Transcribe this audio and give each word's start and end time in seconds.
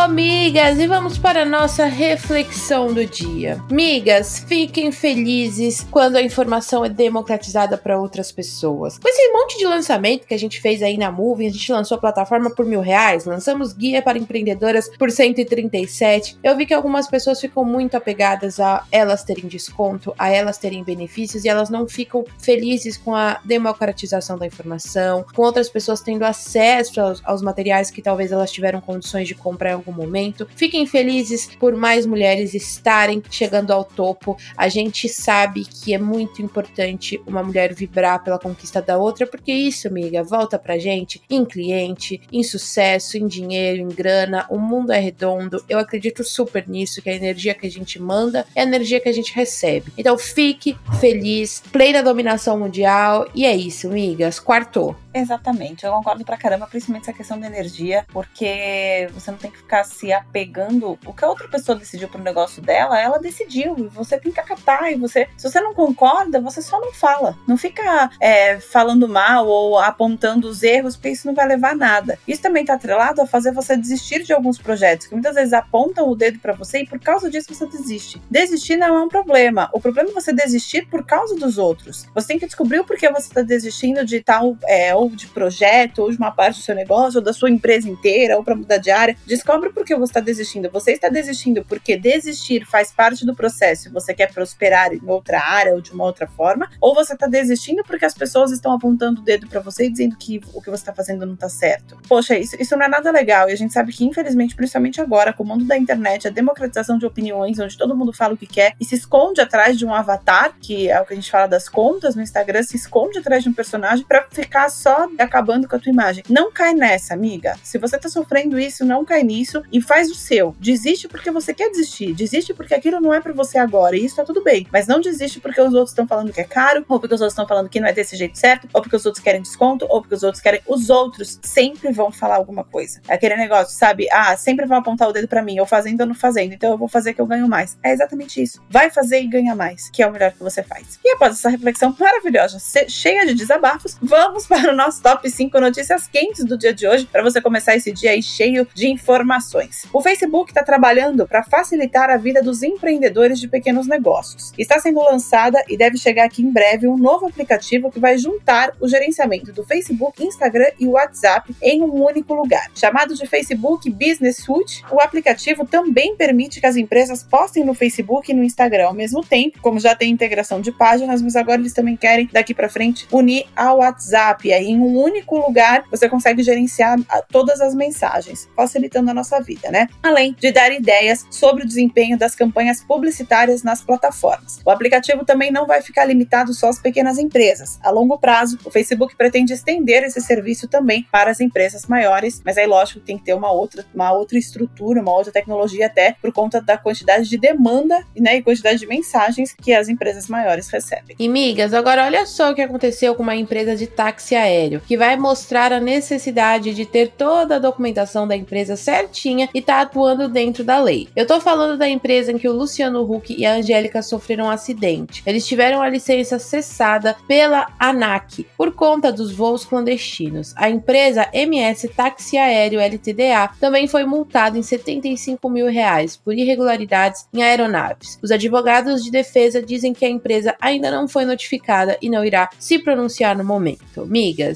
Chegou, 0.00 0.08
migas, 0.08 0.78
e 0.78 0.86
vamos 0.86 1.18
para 1.18 1.42
a 1.42 1.44
nossa 1.44 1.84
reflexão 1.84 2.92
do 2.92 3.04
dia. 3.04 3.62
Migas, 3.70 4.38
fiquem 4.46 4.92
felizes 4.92 5.86
quando 5.90 6.16
a 6.16 6.22
informação 6.22 6.84
é 6.84 6.88
democratizada 6.88 7.76
para 7.76 7.98
outras 7.98 8.32
pessoas. 8.32 8.98
Com 8.98 9.08
esse 9.08 9.32
monte 9.32 9.58
de 9.58 9.66
lançamento 9.66 10.26
que 10.26 10.34
a 10.34 10.38
gente 10.38 10.60
fez 10.60 10.82
aí 10.82 10.96
na 10.96 11.10
Moving, 11.10 11.48
a 11.48 11.50
gente 11.50 11.72
lançou 11.72 11.96
a 11.96 12.00
plataforma 12.00 12.50
por 12.50 12.64
mil 12.64 12.80
reais, 12.80 13.24
lançamos 13.24 13.72
guia 13.72 14.00
para 14.00 14.18
empreendedoras 14.18 14.88
por 14.96 15.10
137. 15.10 16.38
Eu 16.42 16.56
vi 16.56 16.66
que 16.66 16.74
algumas 16.74 17.08
pessoas 17.08 17.40
ficam 17.40 17.64
muito 17.64 17.96
apegadas 17.96 18.60
a 18.60 18.84
elas 18.90 19.24
terem 19.24 19.48
desconto, 19.48 20.14
a 20.18 20.30
elas 20.30 20.56
terem 20.56 20.84
benefícios 20.84 21.44
e 21.44 21.48
elas 21.48 21.68
não 21.68 21.86
ficam 21.86 22.24
felizes 22.38 22.96
com 22.96 23.14
a 23.14 23.40
democratização 23.44 24.38
da 24.38 24.46
informação, 24.46 25.24
com 25.34 25.42
outras 25.42 25.68
pessoas 25.68 26.00
tendo 26.00 26.24
acesso 26.24 27.00
aos, 27.00 27.22
aos 27.24 27.42
materiais 27.42 27.90
que 27.90 28.00
talvez 28.00 28.32
elas 28.32 28.50
tiveram 28.50 28.80
condições 28.80 29.28
de 29.28 29.34
comprar 29.34 29.70
em 29.70 29.74
algum 29.74 29.89
momento. 29.92 30.46
Fiquem 30.56 30.86
felizes 30.86 31.46
por 31.58 31.74
mais 31.74 32.06
mulheres 32.06 32.54
estarem 32.54 33.22
chegando 33.30 33.72
ao 33.72 33.84
topo. 33.84 34.36
A 34.56 34.68
gente 34.68 35.08
sabe 35.08 35.64
que 35.64 35.94
é 35.94 35.98
muito 35.98 36.42
importante 36.42 37.20
uma 37.26 37.42
mulher 37.42 37.74
vibrar 37.74 38.22
pela 38.22 38.38
conquista 38.38 38.80
da 38.80 38.98
outra, 38.98 39.26
porque 39.26 39.52
isso, 39.52 39.88
amiga, 39.88 40.22
volta 40.22 40.58
pra 40.58 40.78
gente 40.78 41.20
em 41.28 41.44
cliente, 41.44 42.20
em 42.32 42.42
sucesso, 42.42 43.16
em 43.16 43.26
dinheiro, 43.26 43.82
em 43.82 43.88
grana. 43.88 44.46
O 44.50 44.58
mundo 44.58 44.92
é 44.92 44.98
redondo. 44.98 45.62
Eu 45.68 45.78
acredito 45.78 46.24
super 46.24 46.68
nisso, 46.68 47.02
que 47.02 47.10
a 47.10 47.14
energia 47.14 47.54
que 47.54 47.66
a 47.66 47.70
gente 47.70 48.00
manda 48.00 48.46
é 48.54 48.60
a 48.60 48.64
energia 48.64 49.00
que 49.00 49.08
a 49.08 49.12
gente 49.12 49.34
recebe. 49.34 49.92
Então 49.96 50.16
fique 50.18 50.76
feliz, 51.00 51.62
plena 51.72 52.02
dominação 52.02 52.58
mundial. 52.58 53.28
E 53.34 53.44
é 53.44 53.54
isso, 53.54 53.88
amigas. 53.88 54.38
Quartou. 54.38 54.96
Exatamente, 55.12 55.84
eu 55.84 55.92
concordo 55.92 56.24
pra 56.24 56.36
caramba, 56.36 56.66
principalmente 56.66 57.02
essa 57.02 57.12
questão 57.12 57.38
da 57.38 57.46
energia, 57.46 58.06
porque 58.12 59.08
você 59.12 59.30
não 59.30 59.38
tem 59.38 59.50
que 59.50 59.58
ficar 59.58 59.82
se 59.84 60.12
apegando. 60.12 60.98
O 61.04 61.12
que 61.12 61.24
a 61.24 61.28
outra 61.28 61.48
pessoa 61.48 61.76
decidiu 61.76 62.08
pro 62.08 62.22
negócio 62.22 62.62
dela, 62.62 63.00
ela 63.00 63.18
decidiu, 63.18 63.76
e 63.76 63.88
você 63.88 64.18
tem 64.18 64.30
que 64.30 64.38
acatar. 64.38 64.92
E 64.92 64.94
você, 64.94 65.28
se 65.36 65.50
você 65.50 65.60
não 65.60 65.74
concorda, 65.74 66.40
você 66.40 66.62
só 66.62 66.80
não 66.80 66.92
fala. 66.92 67.36
Não 67.46 67.56
fica 67.56 68.10
é, 68.20 68.60
falando 68.60 69.08
mal 69.08 69.46
ou 69.46 69.78
apontando 69.78 70.48
os 70.48 70.62
erros, 70.62 70.96
porque 70.96 71.10
isso 71.10 71.26
não 71.26 71.34
vai 71.34 71.46
levar 71.46 71.72
a 71.72 71.76
nada. 71.76 72.18
Isso 72.26 72.42
também 72.42 72.64
tá 72.64 72.74
atrelado 72.74 73.20
a 73.20 73.26
fazer 73.26 73.52
você 73.52 73.76
desistir 73.76 74.22
de 74.22 74.32
alguns 74.32 74.58
projetos, 74.58 75.08
que 75.08 75.14
muitas 75.14 75.34
vezes 75.34 75.52
apontam 75.52 76.08
o 76.08 76.14
dedo 76.14 76.38
para 76.38 76.52
você 76.52 76.82
e 76.82 76.86
por 76.86 77.00
causa 77.00 77.28
disso 77.28 77.52
você 77.52 77.66
desiste. 77.66 78.22
Desistir 78.30 78.76
não 78.76 78.96
é 78.96 79.02
um 79.02 79.08
problema. 79.08 79.68
O 79.72 79.80
problema 79.80 80.10
é 80.10 80.12
você 80.12 80.32
desistir 80.32 80.86
por 80.86 81.04
causa 81.04 81.34
dos 81.34 81.58
outros. 81.58 82.06
Você 82.14 82.28
tem 82.28 82.38
que 82.38 82.46
descobrir 82.46 82.78
o 82.78 82.84
porquê 82.84 83.10
você 83.10 83.32
tá 83.32 83.42
desistindo 83.42 84.04
de 84.04 84.20
tal. 84.22 84.56
É, 84.66 84.94
ou 85.00 85.08
de 85.08 85.26
projeto, 85.28 86.00
ou 86.00 86.10
de 86.10 86.18
uma 86.18 86.30
parte 86.30 86.58
do 86.58 86.62
seu 86.62 86.74
negócio, 86.74 87.20
ou 87.20 87.24
da 87.24 87.32
sua 87.32 87.48
empresa 87.48 87.88
inteira, 87.88 88.36
ou 88.36 88.44
para 88.44 88.54
mudar 88.54 88.76
de 88.76 88.90
área. 88.90 89.16
Descobre 89.26 89.70
por 89.70 89.82
que 89.82 89.96
você 89.96 90.10
está 90.10 90.20
desistindo. 90.20 90.68
Você 90.70 90.92
está 90.92 91.08
desistindo 91.08 91.64
porque 91.64 91.96
desistir 91.96 92.66
faz 92.66 92.92
parte 92.92 93.24
do 93.24 93.34
processo 93.34 93.88
e 93.88 93.90
você 93.90 94.12
quer 94.12 94.30
prosperar 94.30 94.92
em 94.92 95.00
outra 95.06 95.40
área 95.40 95.72
ou 95.72 95.80
de 95.80 95.92
uma 95.92 96.04
outra 96.04 96.26
forma, 96.26 96.70
ou 96.80 96.94
você 96.94 97.14
está 97.14 97.26
desistindo 97.26 97.82
porque 97.82 98.04
as 98.04 98.12
pessoas 98.12 98.52
estão 98.52 98.72
apontando 98.72 99.22
o 99.22 99.24
dedo 99.24 99.46
para 99.46 99.60
você 99.60 99.86
e 99.86 99.90
dizendo 99.90 100.16
que 100.16 100.40
o 100.52 100.60
que 100.60 100.68
você 100.68 100.82
está 100.82 100.92
fazendo 100.92 101.24
não 101.24 101.34
está 101.34 101.48
certo. 101.48 101.96
Poxa, 102.06 102.38
isso, 102.38 102.56
isso 102.60 102.76
não 102.76 102.84
é 102.84 102.88
nada 102.88 103.10
legal 103.10 103.48
e 103.48 103.52
a 103.52 103.56
gente 103.56 103.72
sabe 103.72 103.92
que, 103.92 104.04
infelizmente, 104.04 104.54
principalmente 104.54 105.00
agora, 105.00 105.32
com 105.32 105.42
o 105.42 105.46
mundo 105.46 105.64
da 105.64 105.78
internet, 105.78 106.28
a 106.28 106.30
democratização 106.30 106.98
de 106.98 107.06
opiniões, 107.06 107.58
onde 107.58 107.76
todo 107.78 107.96
mundo 107.96 108.12
fala 108.12 108.34
o 108.34 108.36
que 108.36 108.46
quer 108.46 108.74
e 108.78 108.84
se 108.84 108.96
esconde 108.96 109.40
atrás 109.40 109.78
de 109.78 109.86
um 109.86 109.94
avatar, 109.94 110.54
que 110.60 110.90
é 110.90 111.00
o 111.00 111.06
que 111.06 111.14
a 111.14 111.16
gente 111.16 111.30
fala 111.30 111.46
das 111.46 111.68
contas 111.70 112.14
no 112.14 112.22
Instagram, 112.22 112.62
se 112.62 112.76
esconde 112.76 113.18
atrás 113.18 113.42
de 113.42 113.48
um 113.48 113.54
personagem 113.54 114.04
para 114.04 114.26
ficar 114.30 114.68
só 114.68 114.89
só 114.90 115.08
acabando 115.18 115.68
com 115.68 115.76
a 115.76 115.78
tua 115.78 115.92
imagem. 115.92 116.24
Não 116.28 116.50
cai 116.50 116.74
nessa, 116.74 117.14
amiga. 117.14 117.54
Se 117.62 117.78
você 117.78 117.96
tá 117.96 118.08
sofrendo 118.08 118.58
isso, 118.58 118.84
não 118.84 119.04
cai 119.04 119.22
nisso 119.22 119.62
e 119.72 119.80
faz 119.80 120.10
o 120.10 120.14
seu. 120.16 120.54
Desiste 120.58 121.06
porque 121.06 121.30
você 121.30 121.54
quer 121.54 121.70
desistir. 121.70 122.12
Desiste 122.12 122.52
porque 122.52 122.74
aquilo 122.74 123.00
não 123.00 123.14
é 123.14 123.20
para 123.20 123.32
você 123.32 123.56
agora. 123.56 123.96
E 123.96 124.04
isso 124.04 124.16
tá 124.16 124.24
tudo 124.24 124.42
bem. 124.42 124.66
Mas 124.72 124.88
não 124.88 125.00
desiste 125.00 125.38
porque 125.38 125.60
os 125.60 125.72
outros 125.72 125.90
estão 125.90 126.08
falando 126.08 126.32
que 126.32 126.40
é 126.40 126.44
caro, 126.44 126.84
ou 126.88 126.98
porque 126.98 127.14
os 127.14 127.20
outros 127.20 127.34
estão 127.34 127.46
falando 127.46 127.68
que 127.68 127.78
não 127.78 127.86
é 127.86 127.92
desse 127.92 128.16
jeito 128.16 128.36
certo, 128.36 128.68
ou 128.72 128.82
porque 128.82 128.96
os 128.96 129.06
outros 129.06 129.22
querem 129.22 129.40
desconto, 129.40 129.86
ou 129.88 130.00
porque 130.00 130.14
os 130.14 130.24
outros 130.24 130.42
querem. 130.42 130.60
Os 130.66 130.90
outros 130.90 131.38
sempre 131.42 131.92
vão 131.92 132.10
falar 132.10 132.36
alguma 132.36 132.64
coisa. 132.64 133.00
É 133.06 133.14
aquele 133.14 133.36
negócio, 133.36 133.76
sabe? 133.78 134.08
Ah, 134.10 134.36
sempre 134.36 134.66
vão 134.66 134.78
apontar 134.78 135.08
o 135.08 135.12
dedo 135.12 135.28
para 135.28 135.42
mim, 135.42 135.60
ou 135.60 135.66
fazendo 135.66 136.00
ou 136.00 136.06
não 136.06 136.14
fazendo. 136.14 136.52
Então 136.52 136.72
eu 136.72 136.78
vou 136.78 136.88
fazer 136.88 137.14
que 137.14 137.20
eu 137.20 137.26
ganho 137.26 137.48
mais. 137.48 137.78
É 137.82 137.92
exatamente 137.92 138.42
isso. 138.42 138.60
Vai 138.68 138.90
fazer 138.90 139.20
e 139.20 139.28
ganha 139.28 139.54
mais, 139.54 139.88
que 139.90 140.02
é 140.02 140.06
o 140.06 140.12
melhor 140.12 140.32
que 140.32 140.42
você 140.42 140.64
faz. 140.64 140.98
E 141.04 141.12
após 141.12 141.34
essa 141.34 141.48
reflexão 141.48 141.94
maravilhosa, 141.98 142.58
cheia 142.88 143.24
de 143.24 143.34
desabafos, 143.34 143.96
vamos 144.02 144.46
para 144.48 144.72
o 144.72 144.79
nosso 144.80 145.02
top 145.02 145.28
5 145.28 145.60
notícias 145.60 146.08
quentes 146.08 146.42
do 146.42 146.56
dia 146.56 146.72
de 146.72 146.88
hoje, 146.88 147.04
para 147.04 147.22
você 147.22 147.38
começar 147.38 147.76
esse 147.76 147.92
dia 147.92 148.12
aí 148.12 148.22
cheio 148.22 148.66
de 148.72 148.88
informações. 148.88 149.86
O 149.92 150.00
Facebook 150.00 150.50
está 150.50 150.62
trabalhando 150.62 151.28
para 151.28 151.42
facilitar 151.42 152.08
a 152.08 152.16
vida 152.16 152.42
dos 152.42 152.62
empreendedores 152.62 153.38
de 153.38 153.46
pequenos 153.46 153.86
negócios. 153.86 154.54
Está 154.56 154.78
sendo 154.78 155.00
lançada 155.00 155.62
e 155.68 155.76
deve 155.76 155.98
chegar 155.98 156.24
aqui 156.24 156.40
em 156.40 156.50
breve 156.50 156.88
um 156.88 156.96
novo 156.96 157.26
aplicativo 157.26 157.90
que 157.90 158.00
vai 158.00 158.16
juntar 158.16 158.72
o 158.80 158.88
gerenciamento 158.88 159.52
do 159.52 159.62
Facebook, 159.64 160.24
Instagram 160.24 160.70
e 160.78 160.86
WhatsApp 160.86 161.54
em 161.60 161.82
um 161.82 162.02
único 162.02 162.32
lugar. 162.32 162.70
Chamado 162.74 163.14
de 163.14 163.26
Facebook 163.26 163.90
Business 163.90 164.38
Suite, 164.38 164.82
o 164.90 164.98
aplicativo 164.98 165.66
também 165.66 166.16
permite 166.16 166.58
que 166.58 166.66
as 166.66 166.76
empresas 166.76 167.22
postem 167.22 167.64
no 167.64 167.74
Facebook 167.74 168.30
e 168.30 168.34
no 168.34 168.42
Instagram 168.42 168.86
ao 168.86 168.94
mesmo 168.94 169.22
tempo, 169.22 169.58
como 169.60 169.78
já 169.78 169.94
tem 169.94 170.10
integração 170.10 170.58
de 170.58 170.72
páginas, 170.72 171.20
mas 171.20 171.36
agora 171.36 171.60
eles 171.60 171.74
também 171.74 171.98
querem 171.98 172.30
daqui 172.32 172.54
para 172.54 172.70
frente 172.70 173.06
unir 173.12 173.44
ao 173.54 173.80
WhatsApp 173.80 174.50
aí 174.50 174.69
em 174.70 174.80
um 174.80 174.96
único 174.96 175.36
lugar 175.36 175.84
você 175.90 176.08
consegue 176.08 176.42
gerenciar 176.42 176.98
ah, 177.08 177.22
todas 177.22 177.60
as 177.60 177.74
mensagens, 177.74 178.48
facilitando 178.54 179.10
a 179.10 179.14
nossa 179.14 179.40
vida, 179.40 179.70
né? 179.70 179.88
Além 180.02 180.34
de 180.38 180.52
dar 180.52 180.70
ideias 180.72 181.26
sobre 181.30 181.64
o 181.64 181.66
desempenho 181.66 182.16
das 182.16 182.34
campanhas 182.34 182.82
publicitárias 182.82 183.62
nas 183.62 183.82
plataformas. 183.82 184.60
O 184.64 184.70
aplicativo 184.70 185.24
também 185.24 185.50
não 185.50 185.66
vai 185.66 185.82
ficar 185.82 186.04
limitado 186.04 186.54
só 186.54 186.68
às 186.68 186.78
pequenas 186.78 187.18
empresas. 187.18 187.78
A 187.82 187.90
longo 187.90 188.18
prazo, 188.18 188.58
o 188.64 188.70
Facebook 188.70 189.16
pretende 189.16 189.52
estender 189.52 190.04
esse 190.04 190.20
serviço 190.20 190.68
também 190.68 191.06
para 191.10 191.30
as 191.30 191.40
empresas 191.40 191.86
maiores, 191.86 192.40
mas 192.44 192.56
aí 192.56 192.66
lógico 192.66 193.00
tem 193.00 193.18
que 193.18 193.24
ter 193.24 193.34
uma 193.34 193.50
outra, 193.50 193.84
uma 193.94 194.12
outra 194.12 194.38
estrutura, 194.38 195.00
uma 195.00 195.12
outra 195.12 195.32
tecnologia 195.32 195.86
até 195.86 196.14
por 196.20 196.32
conta 196.32 196.60
da 196.60 196.76
quantidade 196.76 197.28
de 197.28 197.38
demanda 197.38 198.04
né, 198.16 198.36
e 198.36 198.42
quantidade 198.42 198.78
de 198.78 198.86
mensagens 198.86 199.52
que 199.52 199.72
as 199.72 199.88
empresas 199.88 200.28
maiores 200.28 200.68
recebem. 200.68 201.16
E 201.18 201.28
migas, 201.28 201.74
agora 201.74 202.04
olha 202.04 202.24
só 202.26 202.50
o 202.50 202.54
que 202.54 202.62
aconteceu 202.62 203.14
com 203.14 203.22
uma 203.22 203.34
empresa 203.34 203.74
de 203.74 203.86
táxi 203.86 204.34
aéreo 204.34 204.59
que 204.86 204.96
vai 204.96 205.16
mostrar 205.16 205.72
a 205.72 205.80
necessidade 205.80 206.74
de 206.74 206.84
ter 206.84 207.12
toda 207.16 207.56
a 207.56 207.58
documentação 207.58 208.26
da 208.26 208.36
empresa 208.36 208.76
certinha 208.76 209.48
e 209.54 209.62
tá 209.62 209.80
atuando 209.80 210.28
dentro 210.28 210.64
da 210.64 210.78
lei. 210.78 211.08
Eu 211.14 211.26
tô 211.26 211.40
falando 211.40 211.78
da 211.78 211.88
empresa 211.88 212.32
em 212.32 212.38
que 212.38 212.48
o 212.48 212.52
Luciano 212.52 213.02
Huck 213.02 213.34
e 213.36 213.46
a 213.46 213.54
Angélica 213.54 214.02
sofreram 214.02 214.46
um 214.46 214.50
acidente. 214.50 215.22
Eles 215.24 215.46
tiveram 215.46 215.80
a 215.80 215.88
licença 215.88 216.38
cessada 216.38 217.16
pela 217.26 217.68
ANAC 217.78 218.46
por 218.56 218.72
conta 218.74 219.12
dos 219.12 219.32
voos 219.32 219.64
clandestinos. 219.64 220.52
A 220.56 220.68
empresa 220.68 221.28
MS 221.32 221.88
Táxi 221.88 222.36
Aéreo 222.36 222.80
LTDA 222.80 223.50
também 223.60 223.86
foi 223.86 224.04
multada 224.04 224.58
em 224.58 224.62
75 224.62 225.48
mil 225.48 225.66
reais 225.66 226.16
por 226.16 226.34
irregularidades 226.34 227.26
em 227.32 227.42
aeronaves. 227.42 228.18
Os 228.22 228.30
advogados 228.30 229.04
de 229.04 229.10
defesa 229.10 229.62
dizem 229.62 229.92
que 229.92 230.04
a 230.04 230.10
empresa 230.10 230.54
ainda 230.60 230.90
não 230.90 231.08
foi 231.08 231.24
notificada 231.24 231.96
e 232.00 232.10
não 232.10 232.24
irá 232.24 232.50
se 232.58 232.78
pronunciar 232.78 233.36
no 233.36 233.44
momento. 233.44 234.06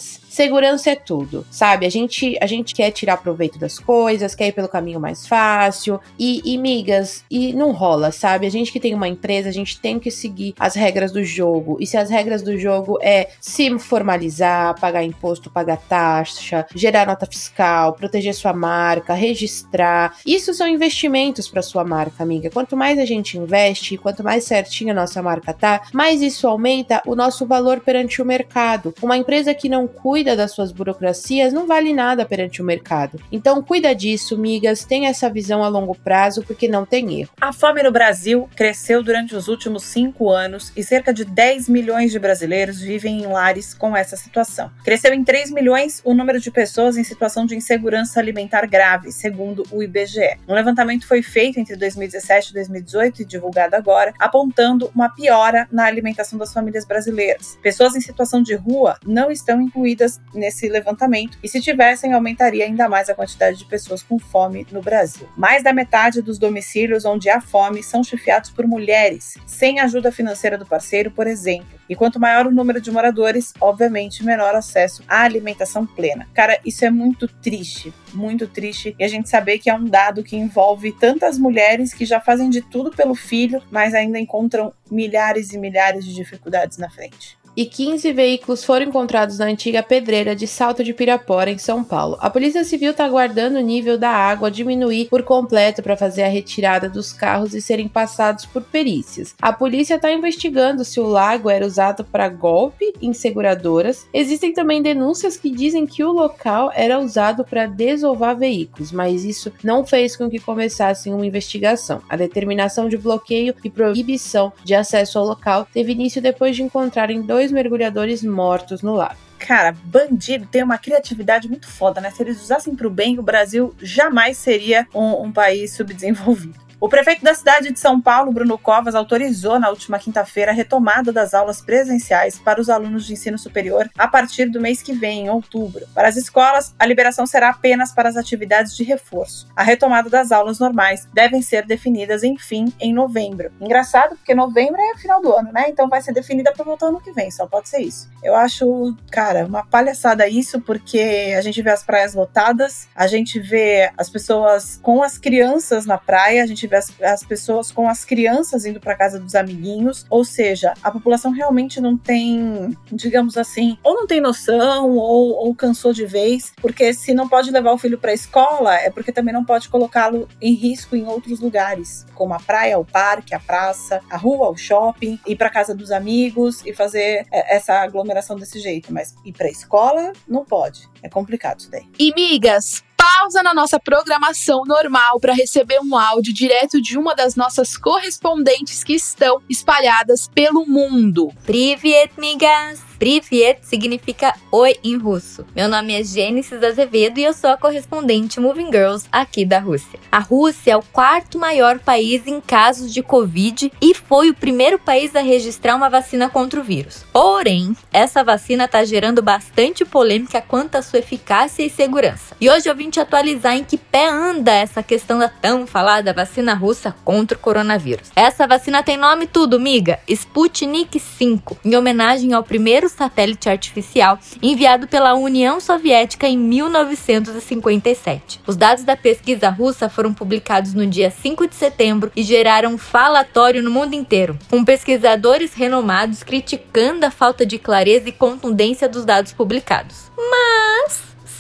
Segurança 0.03 0.91
é 0.91 0.97
tudo, 0.97 1.47
sabe? 1.51 1.87
A 1.87 1.91
gente, 1.91 2.37
a 2.41 2.47
gente 2.47 2.75
quer 2.75 2.91
tirar 2.91 3.19
proveito 3.19 3.59
das 3.59 3.79
coisas, 3.79 4.35
quer 4.35 4.49
ir 4.49 4.53
pelo 4.53 4.69
caminho 4.69 4.99
mais 4.99 5.27
fácil 5.27 6.01
e, 6.19 6.43
e 6.45 6.59
migas, 6.59 7.25
e 7.31 7.53
não 7.53 7.73
rola, 7.73 8.11
sabe? 8.11 8.47
A 8.47 8.51
gente 8.51 8.73
que 8.73 8.81
tem 8.81 8.95
uma 8.95 9.09
empresa, 9.09 9.49
a 9.49 9.53
gente 9.53 9.79
tem 9.81 9.99
que 9.99 10.11
seguir 10.11 10.55
as 10.59 10.75
regras 10.75 11.13
do 11.13 11.23
jogo. 11.23 11.77
E 11.81 11.87
se 11.87 11.97
as 11.97 12.11
regras 12.11 12.43
do 12.43 12.59
jogo 12.59 12.99
é 13.01 13.31
se 13.41 13.79
formalizar, 13.79 14.79
pagar 14.81 15.05
imposto, 15.05 15.51
pagar 15.51 15.77
taxa, 15.77 16.67
gerar 16.75 17.07
nota 17.07 17.27
fiscal, 17.27 17.93
proteger 17.93 18.35
sua 18.35 18.53
marca, 18.53 19.15
registrar, 19.15 20.17
isso 20.27 20.53
são 20.53 20.67
investimentos 20.67 21.49
para 21.49 21.63
sua 21.63 21.85
marca, 21.85 22.23
amiga. 22.23 22.51
Quanto 22.51 22.77
mais 22.77 22.99
a 22.99 23.05
gente 23.05 23.39
investe, 23.39 23.97
quanto 23.97 24.25
mais 24.25 24.45
certinha 24.45 24.93
a 24.93 24.97
nossa 24.97 25.23
marca 25.23 25.53
tá, 25.53 25.83
mais 25.93 26.23
isso 26.23 26.47
aumenta 26.47 27.03
o 27.07 27.15
nosso 27.15 27.47
valor 27.47 27.81
perante 27.81 28.21
o 28.21 28.25
mercado. 28.25 28.95
Uma 29.03 29.17
empresa 29.17 29.55
que 29.55 29.69
não 29.69 29.84
não 29.85 29.89
cuida 29.89 30.35
das 30.35 30.53
suas 30.53 30.73
burocracias 30.73 31.53
não 31.53 31.67
vale 31.67 31.93
nada 31.93 32.25
perante 32.25 32.63
o 32.63 32.65
mercado. 32.65 33.21
Então 33.31 33.63
cuida 33.63 33.95
disso, 33.95 34.39
migas, 34.39 34.85
tenha 34.85 35.11
essa 35.11 35.29
visão 35.29 35.63
a 35.63 35.69
longo 35.69 35.95
prazo, 35.95 36.43
porque 36.43 36.67
não 36.67 36.87
tem 36.87 37.21
erro. 37.21 37.31
A 37.41 37.53
fome 37.53 37.83
no 37.83 37.93
Brasil 37.93 38.49
cresceu 38.57 39.03
durante 39.03 39.37
os 39.37 39.47
últimos 39.47 39.85
cinco 39.85 40.31
anos 40.31 40.73
e 40.75 40.83
cerca 40.83 41.13
de 41.13 41.25
10 41.25 41.69
milhões 41.69 42.11
de 42.11 42.19
brasileiros 42.19 42.81
vivem 42.81 43.23
em 43.23 43.27
lares 43.27 43.75
com 43.75 43.95
essa 43.95 44.17
situação. 44.17 44.71
Cresceu 44.85 45.13
em 45.13 45.23
3 45.23 45.51
milhões 45.51 46.01
o 46.05 46.15
número 46.15 46.41
de 46.41 46.51
pessoas 46.51 46.97
em 46.97 47.05
situação 47.05 47.45
de 47.45 47.55
insegurança 47.55 48.19
alimentar 48.19 48.67
grave, 48.67 49.13
segundo 49.13 49.65
o 49.71 49.83
IBGE. 49.83 50.39
Um 50.49 50.55
levantamento 50.55 51.07
foi 51.07 51.23
feito 51.23 51.61
entre 51.61 51.77
2017 51.77 52.51
e 52.51 52.55
2018 52.55 53.23
e 53.23 53.25
divulgado 53.25 53.77
agora, 53.77 54.15
apontando 54.19 54.91
uma 54.95 55.11
piora 55.11 55.69
na 55.71 55.85
alimentação 55.85 56.39
das 56.39 56.53
famílias 56.53 56.87
brasileiras. 56.87 57.59
Pessoas 57.63 57.95
em 57.95 58.01
situação 58.01 58.43
de 58.43 58.55
rua 58.55 58.99
não 59.07 59.31
estão 59.31 59.61
incluídas 59.65 60.21
nesse 60.33 60.69
levantamento 60.69 61.39
e, 61.43 61.49
se 61.49 61.61
tivessem, 61.61 62.13
aumentaria 62.13 62.65
ainda 62.65 62.89
mais 62.89 63.09
a 63.09 63.15
quantidade 63.15 63.59
de 63.59 63.65
pessoas 63.65 64.03
com 64.03 64.19
fome 64.19 64.67
no 64.71 64.81
Brasil. 64.81 65.29
Mais 65.37 65.63
da 65.63 65.73
metade 65.73 66.23
dos 66.23 66.39
domicílios 66.39 67.05
onde 67.05 67.29
há 67.29 67.41
fome 67.41 67.83
são 67.83 68.03
chefiados 68.03 68.51
por 68.51 68.67
mulheres, 68.67 69.35
sem 69.47 69.81
ajuda 69.81 70.13
financeira 70.13 70.57
do 70.57 70.67
parceiro, 70.67 71.11
por 71.11 71.27
exemplo. 71.27 71.79
E 71.89 71.95
quanto 71.95 72.21
maior 72.21 72.47
o 72.47 72.51
número 72.51 72.81
de 72.81 72.91
moradores, 72.91 73.53
obviamente 73.61 74.25
menor 74.25 74.55
acesso 74.55 75.03
à 75.07 75.23
alimentação 75.23 75.87
plena. 75.87 76.27
Cara, 76.33 76.59
isso 76.65 76.85
é 76.85 76.91
muito 76.91 77.29
triste, 77.29 77.93
muito 78.13 78.47
triste. 78.47 78.95
E 78.99 79.05
a 79.05 79.09
gente 79.09 79.29
saber 79.29 79.59
que 79.59 79.69
é 79.69 79.75
um 79.75 79.85
dado 79.85 80.23
que 80.23 80.37
envolve 80.37 80.93
tantas 80.93 81.39
mulheres 81.39 81.93
que 81.93 82.07
já 82.07 82.21
fazem 82.21 82.49
de 82.49 82.63
tudo 82.63 82.91
pelo 82.91 83.15
filho, 83.15 83.63
mas 83.71 83.95
ainda 83.95 84.19
encontram 84.19 84.73
milhares 84.91 85.53
e 85.53 85.59
milhares 85.59 86.05
de 86.05 86.15
dificuldades 86.15 86.79
na 86.79 86.89
frente 86.89 87.37
e 87.57 87.65
15 87.67 88.13
veículos 88.13 88.65
foram 88.65 88.87
encontrados 88.87 89.39
na 89.39 89.47
antiga 89.47 89.83
pedreira 89.83 90.35
de 90.35 90.47
Salto 90.47 90.83
de 90.83 90.93
Pirapora, 90.93 91.51
em 91.51 91.59
São 91.59 91.85
Paulo. 91.85 92.17
A 92.21 92.29
Polícia 92.29 92.65
Civil 92.65 92.91
está 92.91 93.05
aguardando 93.05 93.59
o 93.59 93.63
nível 93.63 93.97
da 93.97 94.11
água 94.11 94.51
diminuir 94.51 95.09
por 95.09 95.23
completo 95.23 95.83
para 95.83 95.97
fazer 95.97 96.23
a 96.23 96.29
retirada 96.29 96.89
dos 96.89 97.13
carros 97.13 97.55
e 97.55 97.63
serem 97.63 97.89
passados 97.89 98.47
por 98.47 98.63
perícias. 98.63 99.35
A 99.41 99.53
polícia 99.53 99.95
está 99.95 100.13
investigando 100.13 100.85
se 100.85 101.01
o 101.01 101.07
lago 101.07 101.49
era 101.49 101.67
usado 101.67 102.05
para 102.05 102.29
golpe 102.29 102.93
em 103.01 103.13
seguradoras. 103.13 104.07
Existem 104.13 104.53
também 104.53 104.83
denúncias 104.83 105.37
que 105.37 105.51
dizem 105.51 105.87
que 105.87 106.03
o 106.03 106.13
local 106.13 106.71
era 106.75 106.99
usado 106.99 107.45
para 107.45 107.67
desovar 107.67 108.37
veículos, 108.37 108.93
mas 108.93 109.25
isso 109.25 109.53
não 109.63 109.85
fez 109.85 110.17
com 110.17 110.29
que 110.29 110.39
começasse 110.39 111.11
uma 111.11 111.27
investigação. 111.27 112.03
A 112.09 112.17
determinação 112.17 112.89
de 112.89 112.97
bloqueio 112.97 113.55
e 113.63 113.71
proibição 113.71 114.53
de 114.65 114.75
acesso 114.75 115.19
ao 115.19 115.27
local 115.27 115.67
teve 115.73 115.93
início 115.93 116.21
depois 116.21 116.57
de 116.57 116.63
encontrarem 116.63 117.23
dois 117.23 117.44
dois 117.45 117.53
mergulhadores 117.53 118.23
mortos 118.23 118.81
no 118.81 118.95
lago. 118.95 119.17
Cara, 119.39 119.73
bandido 119.85 120.47
tem 120.47 120.63
uma 120.63 120.79
criatividade 120.79 121.49
muito 121.49 121.69
foda, 121.69 122.01
né? 122.01 122.11
Se 122.11 122.23
eles 122.23 122.41
usassem 122.41 122.75
para 122.75 122.87
o 122.87 122.91
bem, 122.91 123.19
o 123.19 123.23
Brasil 123.23 123.75
jamais 123.83 124.39
seria 124.39 124.87
um, 124.95 125.25
um 125.25 125.33
país 125.33 125.75
subdesenvolvido. 125.75 126.64
O 126.85 126.89
prefeito 126.95 127.25
da 127.25 127.33
cidade 127.33 127.73
de 127.73 127.81
São 127.81 127.99
Paulo, 127.99 128.31
Bruno 128.31 128.59
Covas, 128.59 128.95
autorizou 128.95 129.59
na 129.59 129.71
última 129.71 129.99
quinta-feira 129.99 130.53
a 130.53 130.55
retomada 130.55 131.11
das 131.11 131.33
aulas 131.33 131.63
presenciais 131.63 132.39
para 132.39 132.61
os 132.61 132.69
alunos 132.69 133.07
de 133.07 133.15
ensino 133.15 133.39
superior 133.39 133.89
a 133.97 134.07
partir 134.07 134.51
do 134.51 134.61
mês 134.61 134.83
que 134.83 134.93
vem, 134.93 135.25
em 135.25 135.31
outubro. 135.31 135.87
Para 135.95 136.09
as 136.09 136.17
escolas, 136.17 136.75
a 136.79 136.85
liberação 136.85 137.27
será 137.27 137.49
apenas 137.49 137.91
para 137.91 138.11
as 138.11 138.19
atividades 138.19 138.77
de 138.77 138.85
reforço. 138.85 139.49
A 139.57 139.63
retomada 139.63 140.11
das 140.11 140.31
aulas 140.31 140.59
normais 140.59 141.09
devem 141.15 141.41
ser 141.41 141.65
definidas, 141.65 142.23
enfim, 142.23 142.71
em 142.79 142.93
novembro. 142.93 143.51
Engraçado, 143.63 144.17
porque 144.17 144.35
novembro 144.35 144.79
é 144.79 144.99
final 144.99 145.23
do 145.23 145.33
ano, 145.33 145.53
né? 145.53 145.65
Então 145.71 145.89
vai 145.89 146.03
ser 146.03 146.13
definida 146.13 146.53
para 146.53 146.67
voltar 146.67 146.89
ano 146.89 147.01
que 147.01 147.13
vem, 147.13 147.31
só 147.31 147.47
pode 147.47 147.67
ser 147.67 147.81
isso. 147.81 148.11
Eu 148.23 148.37
acho, 148.37 148.95
cara, 149.11 149.47
uma 149.47 149.65
palhaçada 149.65 150.29
isso, 150.29 150.61
porque 150.61 151.33
a 151.35 151.41
gente 151.41 151.63
vê 151.63 151.71
as 151.71 151.83
praias 151.83 152.13
lotadas, 152.13 152.91
a 152.95 153.07
gente 153.07 153.41
vê 153.41 153.91
as 153.97 154.11
pessoas 154.11 154.79
com 154.83 155.03
as 155.03 155.17
crianças 155.17 155.87
na 155.87 155.97
praia, 155.97 156.43
a 156.43 156.47
gente 156.47 156.67
vê 156.67 156.74
as, 156.75 156.93
as 157.01 157.25
pessoas 157.25 157.71
com 157.71 157.89
as 157.89 158.05
crianças 158.05 158.65
indo 158.65 158.81
para 158.81 158.95
casa 158.95 159.19
dos 159.19 159.35
amiguinhos, 159.35 160.07
ou 160.11 160.25
seja, 160.25 160.75
a 160.83 160.91
população 160.91 161.31
realmente 161.31 161.81
não 161.81 161.97
tem, 161.97 162.77
digamos 162.93 163.37
assim, 163.37 163.79
ou 163.83 163.95
não 163.95 164.07
tem 164.07 164.21
noção 164.21 164.91
ou, 164.91 165.33
ou 165.33 165.55
cansou 165.55 165.93
de 165.93 166.07
vez, 166.07 166.53
porque 166.61 166.93
se 166.93 167.15
não 167.15 167.29
pode 167.29 167.51
levar 167.51 167.73
o 167.73 167.79
filho 167.79 167.99
para 167.99 168.11
a 168.11 168.15
escola, 168.15 168.75
é 168.75 168.91
porque 168.91 169.13
também 169.13 169.33
não 169.33 169.45
pode 169.45 169.69
colocá-lo 169.69 170.29
em 170.41 170.55
risco 170.55 170.97
em 170.97 171.07
outros 171.07 171.41
lugares, 171.41 172.07
como 172.15 172.35
a 172.35 172.39
praia, 172.39 172.79
o 172.79 172.85
parque, 172.85 173.35
a 173.35 173.41
praça, 173.41 174.01
a 174.11 174.17
rua, 174.17 174.51
o 174.51 174.57
shopping, 174.57 175.19
ir 175.27 175.37
para 175.37 175.51
casa 175.51 175.75
dos 175.75 175.91
amigos 175.91 176.65
e 176.65 176.73
fazer 176.73 177.27
é, 177.33 177.57
essa 177.57 177.75
aglomeração 177.75 178.37
desse 178.37 178.59
jeito, 178.59 178.93
mas 178.93 179.15
ir 179.25 179.33
para 179.33 179.47
a 179.47 179.51
escola 179.51 180.13
não 180.29 180.45
pode. 180.45 180.89
É 181.03 181.09
complicado 181.09 181.61
isso 181.61 181.71
daí. 181.71 181.87
E 181.99 182.13
migas, 182.15 182.83
pausa 183.05 183.43
na 183.43 183.53
nossa 183.53 183.79
programação 183.79 184.63
normal 184.65 185.21
para 185.21 185.35
receber 185.35 185.79
um 185.79 185.95
áudio 185.95 186.33
direto 186.33 186.81
de 186.81 186.97
uma 186.97 187.15
das 187.15 187.37
nossas 187.37 187.77
correspondentes 187.77 188.83
que 188.83 188.95
estão 188.95 189.43
espalhadas 189.47 190.27
pelo 190.35 190.67
mundo. 190.67 191.31
Privet, 191.45 192.13
migas! 192.17 192.94
Privet 192.99 193.59
significa 193.63 194.35
oi 194.51 194.77
em 194.85 194.97
russo. 194.97 195.45
Meu 195.55 195.69
nome 195.69 195.99
é 195.99 196.05
Gênesis 196.05 196.63
Azevedo 196.63 197.19
e 197.19 197.25
eu 197.25 197.33
sou 197.33 197.51
a 197.51 197.57
correspondente 197.57 198.41
Moving 198.41 198.67
Girls 198.67 199.07
aqui 199.11 199.45
da 199.45 199.59
Rússia. 199.59 199.99
A 200.11 200.21
Rússia 200.21 200.73
é 200.73 200.77
o 200.77 200.83
quarto 200.83 201.39
maior 201.39 201.79
país 201.79 202.27
em 202.27 202.41
casos 202.41 202.93
de 202.93 203.03
Covid 203.03 203.73
e 203.81 203.95
foi 203.95 204.31
o 204.31 204.35
primeiro 204.35 204.79
país 204.79 205.15
a 205.17 205.21
registrar 205.21 205.75
uma 205.75 205.91
vacina 205.91 206.29
contra 206.29 206.61
o 206.61 206.65
vírus. 206.65 207.05
Porém, 207.13 207.77
essa 207.93 208.23
vacina 208.23 208.65
está 208.65 208.85
gerando 208.85 209.23
bastante 209.23 209.85
polêmica 209.85 210.41
quanto 210.41 210.77
à 210.77 210.83
sua 210.83 211.01
eficácia 211.01 211.65
e 211.65 211.71
segurança. 211.71 212.37
E 212.41 212.49
hoje 212.49 212.69
eu 212.69 212.77
vim 212.77 212.91
te 212.91 213.01
atualizar 213.01 213.57
em 213.57 213.65
que 213.65 213.77
pé 213.77 214.09
anda 214.09 214.53
essa 214.53 214.83
questão 214.83 215.19
da 215.19 215.29
tão 215.29 215.67
falada 215.67 216.13
vacina 216.13 216.55
russa 216.55 216.95
contra 217.05 217.37
o 217.37 217.41
coronavírus. 217.41 218.11
Essa 218.15 218.47
vacina 218.47 218.83
tem 218.83 218.97
nome 218.97 219.27
tudo, 219.27 219.59
miga, 219.59 219.99
Sputnik 220.09 221.01
5, 221.01 221.59
em 221.65 221.77
homenagem 221.77 222.33
ao 222.33 222.43
primeiro 222.43 222.84
primeiro 222.85 222.89
satélite 222.89 223.49
artificial 223.49 224.19
enviado 224.43 224.87
pela 224.87 225.15
União 225.15 225.61
Soviética 225.61 226.29
em 226.29 226.37
1957. 226.37 228.41
Os 228.47 228.57
dados 228.57 228.85
da 228.85 228.97
pesquisa 228.97 229.49
russa 229.49 229.89
foram 229.89 230.13
publicados 230.13 230.75
no 230.75 230.87
dia 230.87 231.11
5 231.11 231.49
de 231.49 231.55
setembro 231.55 232.13
e 232.15 232.23
geraram 232.23 232.77
falatório 232.77 233.63
no 233.63 233.71
mundo 233.71 233.95
inteiro, 233.95 234.39
com 234.51 234.65
pesquisadores 234.65 235.55
renomados 235.55 236.23
criticando 236.23 237.07
a 237.07 237.11
falta 237.11 237.47
de 237.47 237.59
clareza 237.59 238.09
e 238.09 238.13
contundência 238.13 238.89
dos 238.89 239.05
dados 239.05 239.33
publicados. 239.33 240.11
Mas 240.17 240.64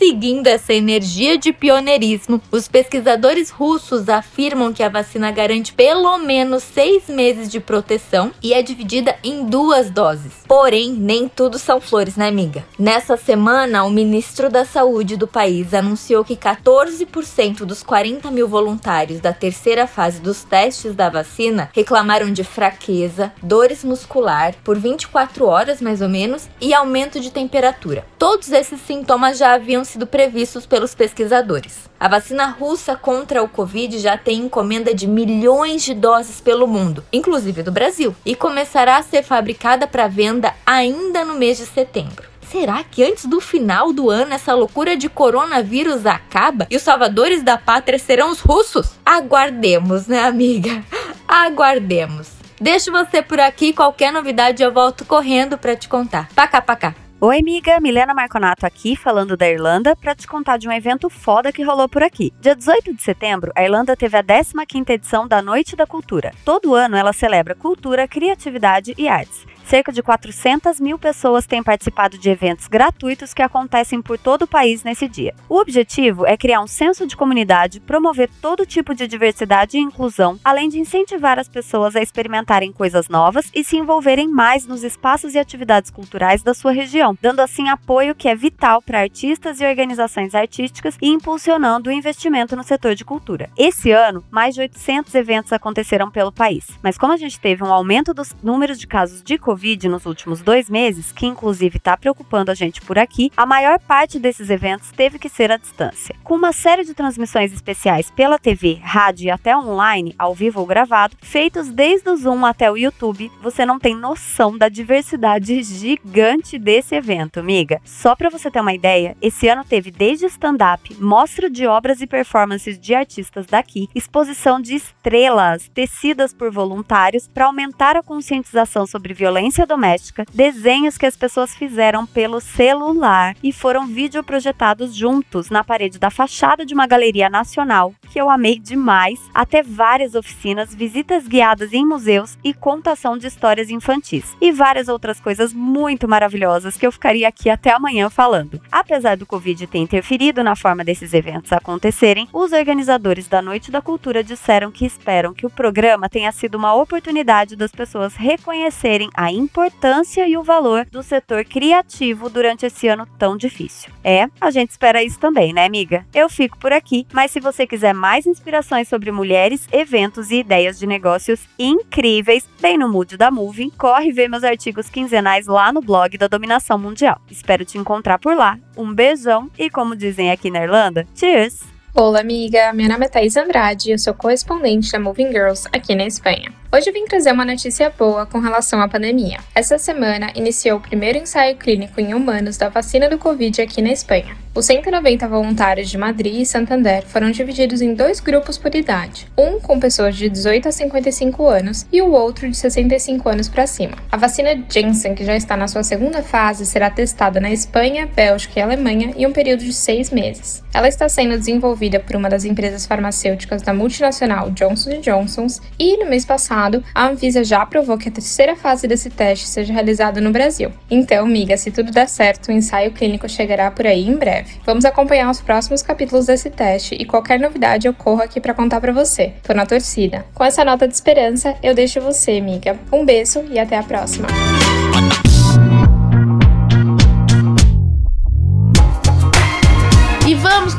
Seguindo 0.06 0.48
essa 0.48 0.74
energia 0.74 1.38
de 1.38 1.50
pioneirismo, 1.50 2.38
os 2.52 2.68
pesquisadores 2.68 3.48
russos 3.48 4.06
afirmam 4.06 4.70
que 4.70 4.82
a 4.82 4.88
vacina 4.90 5.30
garante 5.30 5.72
pelo 5.72 6.18
menos 6.18 6.62
seis 6.62 7.08
meses 7.08 7.50
de 7.50 7.58
proteção 7.58 8.30
e 8.42 8.52
é 8.52 8.60
dividida 8.60 9.16
em 9.24 9.46
duas 9.46 9.88
doses. 9.88 10.44
Porém, 10.46 10.92
nem 10.92 11.26
tudo 11.26 11.58
são 11.58 11.80
flores, 11.80 12.16
né, 12.16 12.28
amiga? 12.28 12.66
Nessa 12.78 13.16
semana, 13.16 13.84
o 13.84 13.90
ministro 13.90 14.50
da 14.50 14.66
Saúde 14.66 15.16
do 15.16 15.26
país 15.26 15.72
anunciou 15.72 16.22
que 16.22 16.36
14% 16.36 17.64
dos 17.64 17.82
40 17.82 18.30
mil 18.30 18.46
voluntários 18.46 19.20
da 19.20 19.32
terceira 19.32 19.86
fase 19.86 20.20
dos 20.20 20.44
testes 20.44 20.94
da 20.94 21.08
vacina 21.08 21.70
reclamaram 21.72 22.30
de 22.30 22.44
fraqueza, 22.44 23.32
dores 23.42 23.82
muscular 23.82 24.54
por 24.62 24.78
24 24.78 25.46
horas 25.46 25.80
mais 25.80 26.02
ou 26.02 26.10
menos 26.10 26.46
e 26.60 26.74
aumento 26.74 27.18
de 27.18 27.30
temperatura. 27.30 28.04
Todos 28.18 28.52
esses 28.52 28.82
sintomas 28.82 29.38
já 29.38 29.54
haviam 29.54 29.82
sido 29.94 30.06
previstos 30.06 30.66
pelos 30.66 30.94
pesquisadores. 30.94 31.88
A 31.98 32.08
vacina 32.08 32.46
russa 32.46 32.96
contra 32.96 33.42
o 33.42 33.48
Covid 33.48 33.98
já 33.98 34.18
tem 34.18 34.40
encomenda 34.40 34.92
de 34.92 35.06
milhões 35.06 35.82
de 35.82 35.94
doses 35.94 36.40
pelo 36.40 36.66
mundo, 36.66 37.04
inclusive 37.12 37.62
do 37.62 37.70
Brasil, 37.72 38.14
e 38.26 38.34
começará 38.34 38.96
a 38.96 39.02
ser 39.02 39.22
fabricada 39.22 39.86
para 39.86 40.08
venda 40.08 40.52
ainda 40.66 41.24
no 41.24 41.34
mês 41.34 41.58
de 41.58 41.66
setembro. 41.66 42.28
Será 42.50 42.84
que 42.84 43.02
antes 43.04 43.24
do 43.24 43.40
final 43.40 43.92
do 43.92 44.10
ano 44.10 44.34
essa 44.34 44.52
loucura 44.54 44.96
de 44.96 45.08
coronavírus 45.08 46.06
acaba 46.06 46.66
e 46.70 46.76
os 46.76 46.82
salvadores 46.82 47.42
da 47.42 47.56
pátria 47.56 47.98
serão 47.98 48.30
os 48.30 48.40
russos? 48.40 48.92
Aguardemos, 49.06 50.06
né, 50.06 50.24
amiga? 50.24 50.84
Aguardemos. 51.26 52.28
Deixo 52.60 52.90
você 52.90 53.22
por 53.22 53.40
aqui, 53.40 53.72
qualquer 53.72 54.12
novidade 54.12 54.62
eu 54.62 54.72
volto 54.72 55.04
correndo 55.04 55.56
para 55.56 55.76
te 55.76 55.88
contar. 55.88 56.28
Pacá, 56.34 56.60
pacá. 56.60 56.94
Oi, 57.20 57.38
amiga, 57.38 57.80
Milena 57.80 58.12
Marconato 58.12 58.66
aqui, 58.66 58.96
falando 58.96 59.36
da 59.36 59.48
Irlanda, 59.48 59.94
para 59.94 60.16
te 60.16 60.26
contar 60.26 60.56
de 60.56 60.68
um 60.68 60.72
evento 60.72 61.08
foda 61.08 61.52
que 61.52 61.62
rolou 61.62 61.88
por 61.88 62.02
aqui. 62.02 62.34
Dia 62.40 62.56
18 62.56 62.92
de 62.92 63.02
setembro, 63.02 63.52
a 63.54 63.62
Irlanda 63.62 63.96
teve 63.96 64.16
a 64.16 64.22
15ª 64.22 64.90
edição 64.90 65.26
da 65.26 65.40
Noite 65.40 65.76
da 65.76 65.86
Cultura. 65.86 66.32
Todo 66.44 66.74
ano 66.74 66.96
ela 66.96 67.12
celebra 67.12 67.54
cultura, 67.54 68.08
criatividade 68.08 68.94
e 68.98 69.08
artes. 69.08 69.46
Cerca 69.64 69.90
de 69.90 70.02
400 70.02 70.78
mil 70.78 70.98
pessoas 70.98 71.46
têm 71.46 71.62
participado 71.62 72.18
de 72.18 72.28
eventos 72.28 72.68
gratuitos 72.68 73.32
que 73.32 73.40
acontecem 73.40 74.02
por 74.02 74.18
todo 74.18 74.42
o 74.42 74.46
país 74.46 74.84
nesse 74.84 75.08
dia. 75.08 75.34
O 75.48 75.58
objetivo 75.58 76.26
é 76.26 76.36
criar 76.36 76.60
um 76.60 76.66
senso 76.66 77.06
de 77.06 77.16
comunidade, 77.16 77.80
promover 77.80 78.28
todo 78.42 78.66
tipo 78.66 78.94
de 78.94 79.06
diversidade 79.06 79.78
e 79.78 79.80
inclusão, 79.80 80.38
além 80.44 80.68
de 80.68 80.78
incentivar 80.78 81.38
as 81.38 81.48
pessoas 81.48 81.96
a 81.96 82.02
experimentarem 82.02 82.72
coisas 82.72 83.08
novas 83.08 83.50
e 83.54 83.64
se 83.64 83.78
envolverem 83.78 84.28
mais 84.28 84.66
nos 84.66 84.84
espaços 84.84 85.34
e 85.34 85.38
atividades 85.38 85.90
culturais 85.90 86.42
da 86.42 86.52
sua 86.52 86.70
região, 86.70 87.16
dando 87.20 87.40
assim 87.40 87.70
apoio 87.70 88.14
que 88.14 88.28
é 88.28 88.34
vital 88.34 88.82
para 88.82 89.00
artistas 89.00 89.62
e 89.62 89.66
organizações 89.66 90.34
artísticas 90.34 90.98
e 91.00 91.08
impulsionando 91.08 91.88
o 91.88 91.92
investimento 91.92 92.54
no 92.54 92.62
setor 92.62 92.94
de 92.94 93.04
cultura. 93.04 93.48
Esse 93.56 93.90
ano, 93.90 94.22
mais 94.30 94.54
de 94.54 94.60
800 94.60 95.14
eventos 95.14 95.54
aconteceram 95.54 96.10
pelo 96.10 96.30
país, 96.30 96.66
mas 96.82 96.98
como 96.98 97.14
a 97.14 97.16
gente 97.16 97.40
teve 97.40 97.64
um 97.64 97.72
aumento 97.72 98.12
dos 98.12 98.36
números 98.42 98.78
de 98.78 98.86
casos 98.86 99.22
de 99.22 99.38
Covid 99.38 99.53
nos 99.88 100.04
últimos 100.04 100.42
dois 100.42 100.68
meses, 100.68 101.12
que 101.12 101.26
inclusive 101.26 101.78
está 101.78 101.96
preocupando 101.96 102.50
a 102.50 102.54
gente 102.54 102.80
por 102.80 102.98
aqui, 102.98 103.30
a 103.36 103.46
maior 103.46 103.78
parte 103.78 104.18
desses 104.18 104.50
eventos 104.50 104.90
teve 104.90 105.18
que 105.18 105.28
ser 105.28 105.50
à 105.52 105.56
distância. 105.56 106.14
Com 106.22 106.34
uma 106.34 106.52
série 106.52 106.84
de 106.84 106.92
transmissões 106.92 107.52
especiais 107.52 108.10
pela 108.10 108.38
TV, 108.38 108.80
rádio 108.82 109.26
e 109.26 109.30
até 109.30 109.56
online, 109.56 110.14
ao 110.18 110.34
vivo 110.34 110.60
ou 110.60 110.66
gravado, 110.66 111.16
feitos 111.22 111.68
desde 111.68 112.10
o 112.10 112.16
Zoom 112.16 112.44
até 112.44 112.70
o 112.70 112.76
YouTube, 112.76 113.30
você 113.40 113.64
não 113.64 113.78
tem 113.78 113.94
noção 113.94 114.58
da 114.58 114.68
diversidade 114.68 115.62
gigante 115.62 116.58
desse 116.58 116.94
evento, 116.94 117.40
amiga. 117.40 117.80
Só 117.84 118.16
para 118.16 118.30
você 118.30 118.50
ter 118.50 118.60
uma 118.60 118.74
ideia, 118.74 119.16
esse 119.22 119.48
ano 119.48 119.64
teve 119.64 119.90
desde 119.90 120.26
stand-up, 120.26 120.94
mostra 121.00 121.48
de 121.48 121.66
obras 121.66 122.00
e 122.00 122.06
performances 122.06 122.78
de 122.78 122.94
artistas 122.94 123.46
daqui, 123.46 123.88
exposição 123.94 124.60
de 124.60 124.74
estrelas 124.74 125.70
tecidas 125.72 126.34
por 126.34 126.50
voluntários 126.50 127.28
para 127.28 127.46
aumentar 127.46 127.96
a 127.96 128.02
conscientização 128.02 128.86
sobre 128.86 129.14
violência 129.14 129.43
doméstica, 129.66 130.24
desenhos 130.32 130.96
que 130.96 131.06
as 131.06 131.16
pessoas 131.16 131.54
fizeram 131.54 132.06
pelo 132.06 132.40
celular 132.40 133.36
e 133.42 133.52
foram 133.52 133.86
videoprojetados 133.86 134.94
juntos 134.94 135.50
na 135.50 135.62
parede 135.62 135.98
da 135.98 136.10
fachada 136.10 136.64
de 136.64 136.74
uma 136.74 136.86
galeria 136.86 137.28
nacional, 137.28 137.94
que 138.10 138.20
eu 138.20 138.30
amei 138.30 138.58
demais, 138.58 139.20
até 139.34 139.62
várias 139.62 140.14
oficinas, 140.14 140.74
visitas 140.74 141.26
guiadas 141.26 141.72
em 141.72 141.84
museus 141.86 142.38
e 142.42 142.54
contação 142.54 143.18
de 143.18 143.26
histórias 143.26 143.70
infantis. 143.70 144.36
E 144.40 144.52
várias 144.52 144.88
outras 144.88 145.20
coisas 145.20 145.52
muito 145.52 146.08
maravilhosas 146.08 146.76
que 146.76 146.86
eu 146.86 146.92
ficaria 146.92 147.28
aqui 147.28 147.50
até 147.50 147.72
amanhã 147.72 148.08
falando. 148.08 148.60
Apesar 148.70 149.16
do 149.16 149.26
Covid 149.26 149.66
ter 149.66 149.78
interferido 149.78 150.42
na 150.42 150.56
forma 150.56 150.84
desses 150.84 151.12
eventos 151.12 151.52
acontecerem, 151.52 152.28
os 152.32 152.52
organizadores 152.52 153.28
da 153.28 153.42
Noite 153.42 153.70
da 153.70 153.82
Cultura 153.82 154.22
disseram 154.22 154.70
que 154.70 154.86
esperam 154.86 155.34
que 155.34 155.46
o 155.46 155.50
programa 155.50 156.08
tenha 156.08 156.32
sido 156.32 156.54
uma 156.56 156.74
oportunidade 156.74 157.56
das 157.56 157.72
pessoas 157.72 158.14
reconhecerem 158.14 159.10
a 159.14 159.33
importância 159.34 160.26
e 160.28 160.36
o 160.36 160.42
valor 160.42 160.86
do 160.86 161.02
setor 161.02 161.44
criativo 161.44 162.28
durante 162.28 162.66
esse 162.66 162.88
ano 162.88 163.06
tão 163.18 163.36
difícil. 163.36 163.92
É, 164.02 164.28
a 164.40 164.50
gente 164.50 164.70
espera 164.70 165.02
isso 165.02 165.18
também, 165.18 165.52
né, 165.52 165.64
amiga? 165.64 166.06
Eu 166.14 166.28
fico 166.28 166.58
por 166.58 166.72
aqui, 166.72 167.06
mas 167.12 167.30
se 167.30 167.40
você 167.40 167.66
quiser 167.66 167.94
mais 167.94 168.26
inspirações 168.26 168.88
sobre 168.88 169.10
mulheres, 169.10 169.66
eventos 169.72 170.30
e 170.30 170.36
ideias 170.36 170.78
de 170.78 170.86
negócios 170.86 171.40
incríveis, 171.58 172.48
bem 172.60 172.78
no 172.78 172.88
mood 172.88 173.16
da 173.16 173.30
Moving, 173.30 173.70
corre 173.70 174.12
ver 174.12 174.28
meus 174.28 174.44
artigos 174.44 174.88
quinzenais 174.88 175.46
lá 175.46 175.72
no 175.72 175.80
blog 175.80 176.16
da 176.16 176.28
Dominação 176.28 176.78
Mundial. 176.78 177.20
Espero 177.30 177.64
te 177.64 177.78
encontrar 177.78 178.18
por 178.18 178.36
lá. 178.36 178.58
Um 178.76 178.92
beijão 178.92 179.50
e, 179.58 179.70
como 179.70 179.96
dizem 179.96 180.30
aqui 180.30 180.50
na 180.50 180.62
Irlanda, 180.62 181.06
cheers! 181.14 181.74
Olá, 181.94 182.20
amiga! 182.20 182.72
Meu 182.72 182.88
nome 182.88 183.06
é 183.06 183.08
Thais 183.08 183.36
Andrade 183.36 183.88
e 183.88 183.92
eu 183.92 183.98
sou 184.00 184.12
correspondente 184.12 184.90
da 184.90 184.98
Moving 184.98 185.28
Girls 185.28 185.68
aqui 185.72 185.94
na 185.94 186.04
Espanha. 186.04 186.52
Hoje 186.74 186.90
vim 186.90 187.04
trazer 187.04 187.30
uma 187.30 187.44
notícia 187.44 187.88
boa 187.88 188.26
com 188.26 188.40
relação 188.40 188.80
à 188.80 188.88
pandemia. 188.88 189.38
Essa 189.54 189.78
semana 189.78 190.32
iniciou 190.34 190.78
o 190.78 190.80
primeiro 190.80 191.18
ensaio 191.18 191.54
clínico 191.54 192.00
em 192.00 192.12
humanos 192.14 192.56
da 192.56 192.68
vacina 192.68 193.08
do 193.08 193.16
Covid 193.16 193.62
aqui 193.62 193.80
na 193.80 193.92
Espanha. 193.92 194.36
Os 194.56 194.66
190 194.66 195.26
voluntários 195.26 195.90
de 195.90 195.98
Madrid 195.98 196.40
e 196.40 196.46
Santander 196.46 197.04
foram 197.04 197.32
divididos 197.32 197.82
em 197.82 197.92
dois 197.92 198.20
grupos 198.20 198.56
por 198.56 198.72
idade, 198.72 199.26
um 199.36 199.58
com 199.58 199.80
pessoas 199.80 200.16
de 200.16 200.28
18 200.28 200.68
a 200.68 200.72
55 200.72 201.48
anos 201.48 201.84
e 201.92 202.00
o 202.00 202.12
outro 202.12 202.48
de 202.48 202.56
65 202.56 203.28
anos 203.28 203.48
para 203.48 203.66
cima. 203.66 203.96
A 204.12 204.16
vacina 204.16 204.50
Janssen, 204.68 205.16
que 205.16 205.24
já 205.24 205.34
está 205.34 205.56
na 205.56 205.66
sua 205.66 205.82
segunda 205.82 206.22
fase, 206.22 206.64
será 206.66 206.88
testada 206.88 207.40
na 207.40 207.50
Espanha, 207.50 208.08
Bélgica 208.14 208.60
e 208.60 208.62
Alemanha 208.62 209.12
em 209.16 209.26
um 209.26 209.32
período 209.32 209.64
de 209.64 209.72
seis 209.72 210.10
meses. 210.10 210.62
Ela 210.72 210.86
está 210.86 211.08
sendo 211.08 211.36
desenvolvida 211.36 211.98
por 211.98 212.14
uma 212.14 212.30
das 212.30 212.44
empresas 212.44 212.86
farmacêuticas 212.86 213.60
da 213.60 213.74
multinacional 213.74 214.52
Johnson 214.52 215.00
Johnson 215.00 215.46
e, 215.78 215.96
no 215.96 216.06
mês 216.06 216.24
passado, 216.24 216.63
a 216.94 217.08
Anvisa 217.08 217.44
já 217.44 217.62
aprovou 217.62 217.98
que 217.98 218.08
a 218.08 218.12
terceira 218.12 218.56
fase 218.56 218.86
desse 218.86 219.10
teste 219.10 219.46
seja 219.46 219.72
realizada 219.72 220.20
no 220.20 220.30
Brasil. 220.30 220.70
Então, 220.90 221.24
amiga, 221.24 221.56
se 221.56 221.70
tudo 221.70 221.90
der 221.90 222.08
certo, 222.08 222.48
o 222.48 222.52
ensaio 222.52 222.92
clínico 222.92 223.28
chegará 223.28 223.70
por 223.70 223.86
aí 223.86 224.06
em 224.06 224.16
breve. 224.16 224.60
Vamos 224.64 224.84
acompanhar 224.84 225.30
os 225.30 225.40
próximos 225.40 225.82
capítulos 225.82 226.26
desse 226.26 226.50
teste 226.50 226.94
e 226.94 227.04
qualquer 227.04 227.38
novidade 227.38 227.86
eu 227.86 227.94
corro 227.94 228.22
aqui 228.22 228.40
para 228.40 228.54
contar 228.54 228.80
para 228.80 228.92
você. 228.92 229.32
Tô 229.42 229.52
na 229.52 229.66
torcida. 229.66 230.24
Com 230.34 230.44
essa 230.44 230.64
nota 230.64 230.88
de 230.88 230.94
esperança, 230.94 231.56
eu 231.62 231.74
deixo 231.74 232.00
você, 232.00 232.38
amiga. 232.38 232.78
Um 232.92 233.04
beijo 233.04 233.44
e 233.50 233.58
até 233.58 233.76
a 233.76 233.82
próxima. 233.82 234.28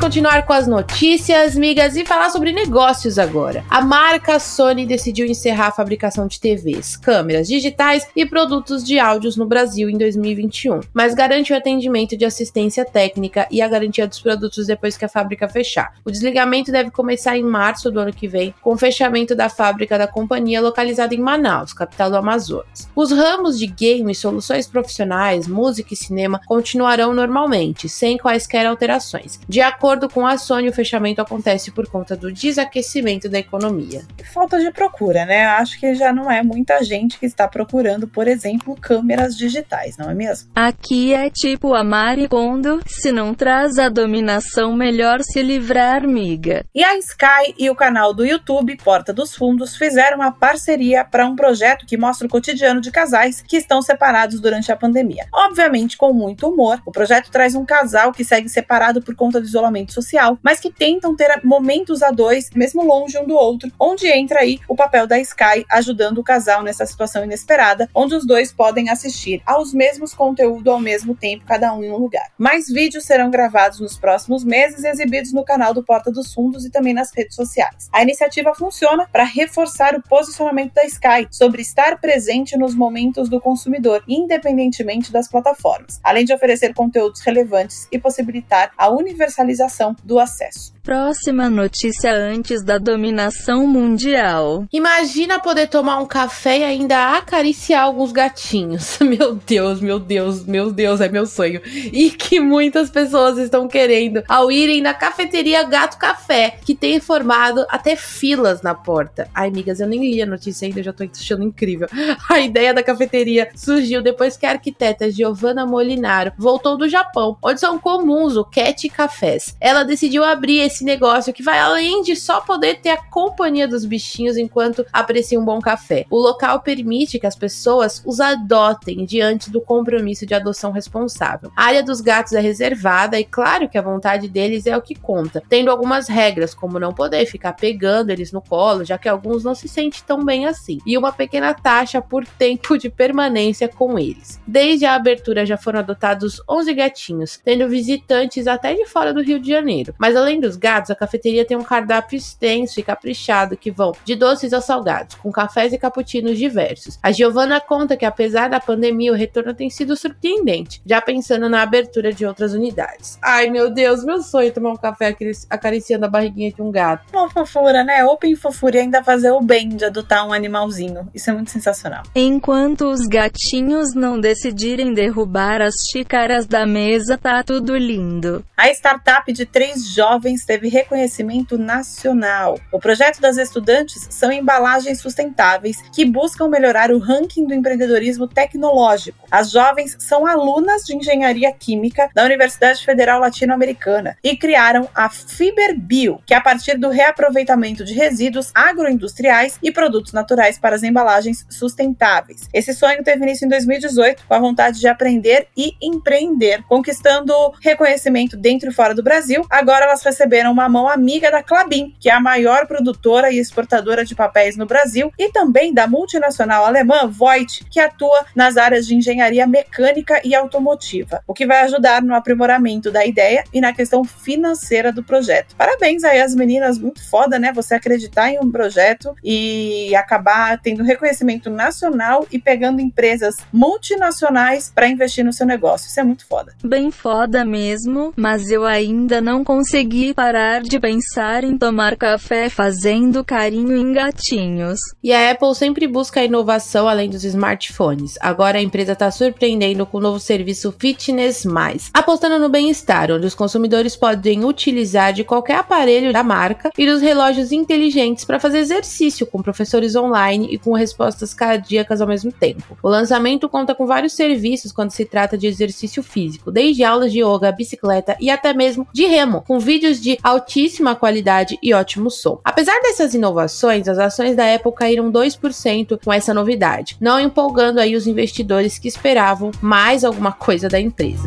Continuar 0.06 0.46
com 0.46 0.52
as 0.52 0.68
notícias, 0.68 1.56
migas, 1.56 1.96
e 1.96 2.06
falar 2.06 2.30
sobre 2.30 2.52
negócios 2.52 3.18
agora. 3.18 3.64
A 3.68 3.80
marca 3.80 4.38
Sony 4.38 4.86
decidiu 4.86 5.26
encerrar 5.26 5.66
a 5.66 5.72
fabricação 5.72 6.28
de 6.28 6.38
TVs, 6.38 6.96
câmeras 6.96 7.48
digitais 7.48 8.06
e 8.14 8.24
produtos 8.24 8.84
de 8.84 9.00
áudios 9.00 9.36
no 9.36 9.44
Brasil 9.44 9.90
em 9.90 9.98
2021, 9.98 10.78
mas 10.94 11.12
garante 11.12 11.52
o 11.52 11.56
atendimento 11.56 12.16
de 12.16 12.24
assistência 12.24 12.84
técnica 12.84 13.48
e 13.50 13.60
a 13.60 13.66
garantia 13.66 14.06
dos 14.06 14.20
produtos 14.20 14.68
depois 14.68 14.96
que 14.96 15.04
a 15.04 15.08
fábrica 15.08 15.48
fechar. 15.48 15.94
O 16.04 16.10
desligamento 16.12 16.70
deve 16.70 16.92
começar 16.92 17.36
em 17.36 17.42
março 17.42 17.90
do 17.90 17.98
ano 17.98 18.12
que 18.12 18.28
vem, 18.28 18.54
com 18.62 18.74
o 18.74 18.78
fechamento 18.78 19.34
da 19.34 19.48
fábrica 19.48 19.98
da 19.98 20.06
companhia 20.06 20.60
localizada 20.60 21.16
em 21.16 21.18
Manaus, 21.18 21.72
capital 21.72 22.10
do 22.10 22.16
Amazonas. 22.16 22.88
Os 22.94 23.10
ramos 23.10 23.58
de 23.58 23.66
game, 23.66 24.14
soluções 24.14 24.68
profissionais, 24.68 25.48
música 25.48 25.94
e 25.94 25.96
cinema 25.96 26.40
continuarão 26.46 27.12
normalmente, 27.12 27.88
sem 27.88 28.16
quaisquer 28.16 28.66
alterações. 28.66 29.40
De 29.48 29.60
acordo 29.96 30.08
com 30.10 30.26
a 30.26 30.36
Sony, 30.36 30.68
o 30.68 30.72
fechamento 30.72 31.22
acontece 31.22 31.70
por 31.70 31.88
conta 31.88 32.14
do 32.14 32.30
desaquecimento 32.30 33.28
da 33.28 33.38
economia. 33.38 34.02
Falta 34.32 34.60
de 34.60 34.70
procura, 34.70 35.24
né? 35.24 35.46
Acho 35.46 35.80
que 35.80 35.94
já 35.94 36.12
não 36.12 36.30
é 36.30 36.42
muita 36.42 36.84
gente 36.84 37.18
que 37.18 37.24
está 37.24 37.48
procurando, 37.48 38.06
por 38.06 38.28
exemplo, 38.28 38.76
câmeras 38.78 39.36
digitais, 39.36 39.96
não 39.96 40.10
é 40.10 40.14
mesmo? 40.14 40.50
Aqui 40.54 41.14
é 41.14 41.30
tipo 41.30 41.74
a 41.74 41.82
Maricondo, 41.82 42.80
se 42.86 43.10
não 43.10 43.32
traz 43.32 43.78
a 43.78 43.88
dominação, 43.88 44.76
melhor 44.76 45.22
se 45.22 45.42
livrar, 45.42 46.06
miga. 46.06 46.64
E 46.74 46.84
a 46.84 46.96
Sky 46.98 47.54
e 47.58 47.70
o 47.70 47.74
canal 47.74 48.12
do 48.12 48.24
YouTube 48.24 48.76
Porta 48.76 49.14
dos 49.14 49.34
Fundos 49.34 49.76
fizeram 49.76 50.18
uma 50.18 50.30
parceria 50.30 51.04
para 51.04 51.26
um 51.26 51.34
projeto 51.34 51.86
que 51.86 51.96
mostra 51.96 52.26
o 52.26 52.30
cotidiano 52.30 52.82
de 52.82 52.90
casais 52.90 53.40
que 53.40 53.56
estão 53.56 53.80
separados 53.80 54.40
durante 54.40 54.70
a 54.70 54.76
pandemia. 54.76 55.26
Obviamente 55.32 55.96
com 55.96 56.12
muito 56.12 56.48
humor. 56.48 56.82
O 56.84 56.92
projeto 56.92 57.30
traz 57.30 57.54
um 57.54 57.64
casal 57.64 58.12
que 58.12 58.24
segue 58.24 58.48
separado 58.48 59.00
por 59.00 59.14
conta 59.14 59.40
do 59.40 59.46
isolamento 59.46 59.85
social, 59.92 60.38
mas 60.42 60.60
que 60.60 60.70
tentam 60.70 61.14
ter 61.14 61.40
momentos 61.44 62.02
a 62.02 62.10
dois, 62.10 62.50
mesmo 62.54 62.84
longe 62.84 63.18
um 63.18 63.26
do 63.26 63.34
outro, 63.34 63.70
onde 63.78 64.06
entra 64.08 64.40
aí 64.40 64.58
o 64.68 64.76
papel 64.76 65.06
da 65.06 65.18
Sky 65.18 65.64
ajudando 65.70 66.18
o 66.18 66.24
casal 66.24 66.62
nessa 66.62 66.86
situação 66.86 67.24
inesperada, 67.24 67.88
onde 67.94 68.14
os 68.14 68.26
dois 68.26 68.52
podem 68.52 68.90
assistir 68.90 69.42
aos 69.46 69.72
mesmos 69.72 70.14
conteúdos 70.14 70.72
ao 70.72 70.80
mesmo 70.80 71.14
tempo, 71.14 71.44
cada 71.46 71.72
um 71.74 71.82
em 71.82 71.90
um 71.90 71.96
lugar. 71.96 72.30
Mais 72.38 72.68
vídeos 72.68 73.04
serão 73.04 73.30
gravados 73.30 73.80
nos 73.80 73.98
próximos 73.98 74.44
meses 74.44 74.84
e 74.84 74.88
exibidos 74.88 75.32
no 75.32 75.44
canal 75.44 75.72
do 75.72 75.82
Porta 75.82 76.10
dos 76.10 76.32
Fundos 76.32 76.64
e 76.64 76.70
também 76.70 76.94
nas 76.94 77.12
redes 77.14 77.34
sociais. 77.34 77.88
A 77.92 78.02
iniciativa 78.02 78.54
funciona 78.54 79.08
para 79.10 79.24
reforçar 79.24 79.94
o 79.94 80.02
posicionamento 80.02 80.74
da 80.74 80.84
Sky 80.84 81.26
sobre 81.30 81.62
estar 81.62 82.00
presente 82.00 82.56
nos 82.56 82.74
momentos 82.74 83.28
do 83.28 83.40
consumidor, 83.40 84.02
independentemente 84.08 85.12
das 85.12 85.28
plataformas, 85.28 86.00
além 86.02 86.24
de 86.24 86.32
oferecer 86.32 86.74
conteúdos 86.74 87.20
relevantes 87.20 87.86
e 87.92 87.98
possibilitar 87.98 88.72
a 88.76 88.88
universalização 88.88 89.75
do 90.04 90.18
acesso. 90.18 90.76
Próxima 90.86 91.50
notícia 91.50 92.14
antes 92.14 92.62
da 92.62 92.78
dominação 92.78 93.66
mundial. 93.66 94.66
Imagina 94.72 95.40
poder 95.40 95.66
tomar 95.66 95.98
um 95.98 96.06
café 96.06 96.60
e 96.60 96.62
ainda 96.62 97.16
acariciar 97.16 97.82
alguns 97.82 98.12
gatinhos. 98.12 98.96
Meu 99.02 99.34
Deus, 99.34 99.80
meu 99.80 99.98
Deus, 99.98 100.44
meu 100.44 100.70
Deus, 100.70 101.00
é 101.00 101.08
meu 101.08 101.26
sonho. 101.26 101.60
E 101.64 102.10
que 102.10 102.38
muitas 102.38 102.90
pessoas 102.90 103.38
estão 103.38 103.66
querendo 103.66 104.22
ao 104.28 104.50
irem 104.50 104.80
na 104.80 104.94
cafeteria 104.94 105.62
Gato 105.64 105.98
Café, 105.98 106.58
que 106.64 106.74
tem 106.74 107.00
formado 107.00 107.64
até 107.68 107.96
filas 107.96 108.62
na 108.62 108.74
porta. 108.74 109.28
Ai, 109.34 109.48
amigas, 109.48 109.80
eu 109.80 109.88
nem 109.88 110.00
li 110.00 110.22
a 110.22 110.26
notícia 110.26 110.66
ainda, 110.66 110.82
já 110.82 110.92
tô 110.92 111.02
achando 111.04 111.42
incrível. 111.42 111.88
A 112.28 112.40
ideia 112.40 112.74
da 112.74 112.82
cafeteria 112.82 113.48
surgiu 113.54 114.02
depois 114.02 114.36
que 114.36 114.44
a 114.44 114.50
arquiteta 114.50 115.10
Giovanna 115.10 115.64
Molinaro 115.64 116.32
voltou 116.36 116.76
do 116.76 116.88
Japão, 116.88 117.36
onde 117.42 117.60
são 117.60 117.78
comuns 117.78 118.36
o 118.36 118.44
cat 118.44 118.86
e 118.86 118.90
cafés. 118.90 119.56
Ela 119.66 119.82
decidiu 119.82 120.22
abrir 120.22 120.60
esse 120.60 120.84
negócio 120.84 121.32
que 121.32 121.42
vai 121.42 121.58
além 121.58 122.00
de 122.00 122.14
só 122.14 122.40
poder 122.40 122.76
ter 122.76 122.90
a 122.90 123.02
companhia 123.02 123.66
dos 123.66 123.84
bichinhos 123.84 124.36
enquanto 124.36 124.86
aprecia 124.92 125.40
um 125.40 125.44
bom 125.44 125.58
café. 125.58 126.06
O 126.08 126.20
local 126.20 126.60
permite 126.60 127.18
que 127.18 127.26
as 127.26 127.34
pessoas 127.34 128.00
os 128.06 128.20
adotem 128.20 129.04
diante 129.04 129.50
do 129.50 129.60
compromisso 129.60 130.24
de 130.24 130.34
adoção 130.34 130.70
responsável. 130.70 131.50
A 131.56 131.64
área 131.64 131.82
dos 131.82 132.00
gatos 132.00 132.34
é 132.34 132.40
reservada 132.40 133.18
e 133.18 133.24
claro 133.24 133.68
que 133.68 133.76
a 133.76 133.82
vontade 133.82 134.28
deles 134.28 134.68
é 134.68 134.76
o 134.76 134.80
que 134.80 134.94
conta, 134.94 135.42
tendo 135.48 135.68
algumas 135.68 136.06
regras 136.06 136.54
como 136.54 136.78
não 136.78 136.94
poder 136.94 137.26
ficar 137.26 137.54
pegando 137.54 138.10
eles 138.10 138.30
no 138.30 138.40
colo, 138.40 138.84
já 138.84 138.96
que 138.96 139.08
alguns 139.08 139.42
não 139.42 139.56
se 139.56 139.66
sentem 139.66 140.00
tão 140.06 140.24
bem 140.24 140.46
assim, 140.46 140.78
e 140.86 140.96
uma 140.96 141.10
pequena 141.10 141.52
taxa 141.52 142.00
por 142.00 142.24
tempo 142.24 142.78
de 142.78 142.88
permanência 142.88 143.66
com 143.66 143.98
eles. 143.98 144.40
Desde 144.46 144.86
a 144.86 144.94
abertura 144.94 145.44
já 145.44 145.56
foram 145.56 145.80
adotados 145.80 146.40
11 146.48 146.72
gatinhos, 146.72 147.40
tendo 147.44 147.68
visitantes 147.68 148.46
até 148.46 148.72
de 148.72 148.86
fora 148.86 149.12
do 149.12 149.20
Rio 149.20 149.40
de 149.40 149.45
Janeiro. 149.50 149.94
Mas 149.98 150.16
além 150.16 150.40
dos 150.40 150.56
gatos, 150.56 150.90
a 150.90 150.94
cafeteria 150.94 151.44
tem 151.44 151.56
um 151.56 151.64
cardápio 151.64 152.16
extenso 152.16 152.80
e 152.80 152.82
caprichado 152.82 153.56
que 153.56 153.70
vão 153.70 153.92
de 154.04 154.14
doces 154.14 154.52
aos 154.52 154.64
salgados, 154.64 155.14
com 155.16 155.30
cafés 155.30 155.72
e 155.72 155.78
cappuccinos 155.78 156.38
diversos. 156.38 156.98
A 157.02 157.12
Giovana 157.12 157.60
conta 157.60 157.96
que 157.96 158.04
apesar 158.04 158.48
da 158.48 158.60
pandemia, 158.60 159.12
o 159.12 159.16
retorno 159.16 159.54
tem 159.54 159.70
sido 159.70 159.96
surpreendente, 159.96 160.80
já 160.84 161.00
pensando 161.00 161.48
na 161.48 161.62
abertura 161.62 162.12
de 162.12 162.24
outras 162.26 162.52
unidades. 162.52 163.18
Ai 163.22 163.48
meu 163.48 163.70
Deus, 163.70 164.04
meu 164.04 164.22
sonho 164.22 164.48
é 164.48 164.50
tomar 164.50 164.70
um 164.70 164.76
café 164.76 165.16
acariciando 165.48 166.06
a 166.06 166.08
barriguinha 166.08 166.52
de 166.52 166.62
um 166.62 166.70
gato. 166.70 167.04
Uma 167.12 167.30
fofura, 167.30 167.84
né? 167.84 168.04
Open 168.04 168.34
fofura 168.36 168.76
e 168.76 168.80
ainda 168.80 169.02
fazer 169.02 169.30
o 169.30 169.40
bem 169.40 169.68
de 169.68 169.84
adotar 169.84 170.26
um 170.26 170.32
animalzinho. 170.32 171.08
Isso 171.14 171.30
é 171.30 171.32
muito 171.32 171.50
sensacional. 171.50 172.02
Enquanto 172.14 172.90
os 172.90 173.06
gatinhos 173.06 173.94
não 173.94 174.20
decidirem 174.20 174.92
derrubar 174.92 175.60
as 175.60 175.86
xícaras 175.88 176.46
da 176.46 176.66
mesa, 176.66 177.16
tá 177.16 177.42
tudo 177.42 177.76
lindo. 177.76 178.44
A 178.56 178.70
startup 178.70 179.30
de 179.36 179.44
três 179.44 179.86
jovens 179.86 180.44
teve 180.44 180.68
reconhecimento 180.68 181.58
nacional. 181.58 182.58
O 182.72 182.80
projeto 182.80 183.20
das 183.20 183.36
estudantes 183.36 184.08
são 184.10 184.32
embalagens 184.32 185.00
sustentáveis 185.00 185.82
que 185.92 186.04
buscam 186.04 186.48
melhorar 186.48 186.90
o 186.90 186.98
ranking 186.98 187.46
do 187.46 187.54
empreendedorismo 187.54 188.26
tecnológico. 188.26 189.26
As 189.30 189.50
jovens 189.50 189.96
são 190.00 190.26
alunas 190.26 190.82
de 190.82 190.96
engenharia 190.96 191.52
química 191.52 192.08
da 192.14 192.24
Universidade 192.24 192.84
Federal 192.84 193.20
Latino-Americana 193.20 194.16
e 194.24 194.36
criaram 194.36 194.88
a 194.94 195.10
Fiberbio, 195.10 196.20
que 196.24 196.32
é 196.32 196.36
a 196.36 196.40
partir 196.40 196.78
do 196.78 196.88
reaproveitamento 196.88 197.84
de 197.84 197.92
resíduos 197.92 198.50
agroindustriais 198.54 199.58
e 199.62 199.70
produtos 199.70 200.12
naturais 200.12 200.58
para 200.58 200.76
as 200.76 200.82
embalagens 200.82 201.44
sustentáveis. 201.50 202.48
Esse 202.52 202.72
sonho 202.72 203.04
teve 203.04 203.22
início 203.22 203.44
em 203.44 203.48
2018 203.48 204.24
com 204.26 204.34
a 204.34 204.38
vontade 204.38 204.80
de 204.80 204.88
aprender 204.88 205.48
e 205.56 205.74
empreender, 205.82 206.62
conquistando 206.64 207.34
reconhecimento 207.60 208.36
dentro 208.36 208.70
e 208.70 208.72
fora 208.72 208.94
do 208.94 209.02
Brasil. 209.02 209.25
Agora 209.50 209.84
elas 209.84 210.02
receberam 210.02 210.52
uma 210.52 210.68
mão 210.68 210.88
amiga 210.88 211.30
da 211.30 211.42
Clabin, 211.42 211.94
que 211.98 212.08
é 212.08 212.12
a 212.12 212.20
maior 212.20 212.66
produtora 212.66 213.30
e 213.30 213.38
exportadora 213.38 214.04
de 214.04 214.14
papéis 214.14 214.56
no 214.56 214.66
Brasil, 214.66 215.12
e 215.18 215.30
também 215.30 215.72
da 215.72 215.86
multinacional 215.86 216.64
alemã 216.64 217.06
Voigt, 217.08 217.64
que 217.70 217.80
atua 217.80 218.24
nas 218.34 218.56
áreas 218.56 218.86
de 218.86 218.94
engenharia 218.94 219.46
mecânica 219.46 220.20
e 220.24 220.34
automotiva, 220.34 221.22
o 221.26 221.34
que 221.34 221.46
vai 221.46 221.62
ajudar 221.62 222.02
no 222.02 222.14
aprimoramento 222.14 222.90
da 222.90 223.04
ideia 223.04 223.44
e 223.52 223.60
na 223.60 223.72
questão 223.72 224.04
financeira 224.04 224.92
do 224.92 225.02
projeto. 225.02 225.56
Parabéns 225.56 226.04
aí 226.04 226.20
às 226.20 226.34
meninas, 226.34 226.78
muito 226.78 227.08
foda, 227.08 227.38
né? 227.38 227.52
Você 227.52 227.74
acreditar 227.74 228.30
em 228.30 228.38
um 228.38 228.50
projeto 228.50 229.14
e 229.24 229.94
acabar 229.94 230.58
tendo 230.60 230.82
reconhecimento 230.82 231.50
nacional 231.50 232.26
e 232.30 232.38
pegando 232.38 232.80
empresas 232.80 233.36
multinacionais 233.52 234.70
para 234.74 234.88
investir 234.88 235.24
no 235.24 235.32
seu 235.32 235.46
negócio. 235.46 235.88
Isso 235.88 236.00
é 236.00 236.04
muito 236.04 236.26
foda. 236.26 236.54
Bem 236.62 236.90
foda 236.90 237.44
mesmo, 237.44 238.12
mas 238.16 238.50
eu 238.50 238.64
ainda 238.64 239.15
não 239.20 239.44
consegui 239.44 240.14
parar 240.14 240.62
de 240.62 240.78
pensar 240.78 241.44
em 241.44 241.56
tomar 241.56 241.96
café 241.96 242.48
fazendo 242.48 243.24
carinho 243.24 243.76
em 243.76 243.92
gatinhos. 243.92 244.80
E 245.02 245.12
a 245.12 245.30
Apple 245.30 245.54
sempre 245.54 245.86
busca 245.86 246.24
inovação 246.24 246.88
além 246.88 247.08
dos 247.08 247.24
smartphones. 247.24 248.16
Agora 248.20 248.58
a 248.58 248.62
empresa 248.62 248.92
está 248.92 249.10
surpreendendo 249.10 249.86
com 249.86 249.98
o 249.98 250.00
novo 250.00 250.18
serviço 250.18 250.74
Fitness 250.78 251.44
Mais, 251.44 251.90
apostando 251.92 252.38
no 252.38 252.48
bem-estar, 252.48 253.10
onde 253.10 253.26
os 253.26 253.34
consumidores 253.34 253.96
podem 253.96 254.44
utilizar 254.44 255.12
de 255.12 255.24
qualquer 255.24 255.56
aparelho 255.56 256.12
da 256.12 256.22
marca 256.22 256.70
e 256.76 256.86
dos 256.86 257.00
relógios 257.00 257.52
inteligentes 257.52 258.24
para 258.24 258.40
fazer 258.40 258.58
exercício 258.58 259.26
com 259.26 259.42
professores 259.42 259.96
online 259.96 260.48
e 260.50 260.58
com 260.58 260.72
respostas 260.72 261.32
cardíacas 261.32 262.00
ao 262.00 262.08
mesmo 262.08 262.32
tempo. 262.32 262.76
O 262.82 262.88
lançamento 262.88 263.48
conta 263.48 263.74
com 263.74 263.86
vários 263.86 264.12
serviços 264.12 264.72
quando 264.72 264.90
se 264.90 265.04
trata 265.04 265.38
de 265.38 265.46
exercício 265.46 266.02
físico, 266.02 266.50
desde 266.50 266.84
aulas 266.84 267.12
de 267.12 267.22
yoga, 267.22 267.52
bicicleta 267.52 268.16
e 268.20 268.30
até 268.30 268.52
mesmo 268.52 268.86
de 268.92 269.05
remo, 269.06 269.42
com 269.42 269.58
vídeos 269.58 270.00
de 270.00 270.18
altíssima 270.22 270.94
qualidade 270.94 271.58
e 271.62 271.72
ótimo 271.72 272.10
som. 272.10 272.40
Apesar 272.44 272.78
dessas 272.80 273.14
inovações, 273.14 273.88
as 273.88 273.98
ações 273.98 274.36
da 274.36 274.54
Apple 274.54 274.72
caíram 274.72 275.10
2% 275.10 275.98
com 276.04 276.12
essa 276.12 276.34
novidade, 276.34 276.96
não 277.00 277.20
empolgando 277.20 277.80
aí 277.80 277.96
os 277.96 278.06
investidores 278.06 278.78
que 278.78 278.88
esperavam 278.88 279.50
mais 279.60 280.04
alguma 280.04 280.32
coisa 280.32 280.68
da 280.68 280.80
empresa. 280.80 281.26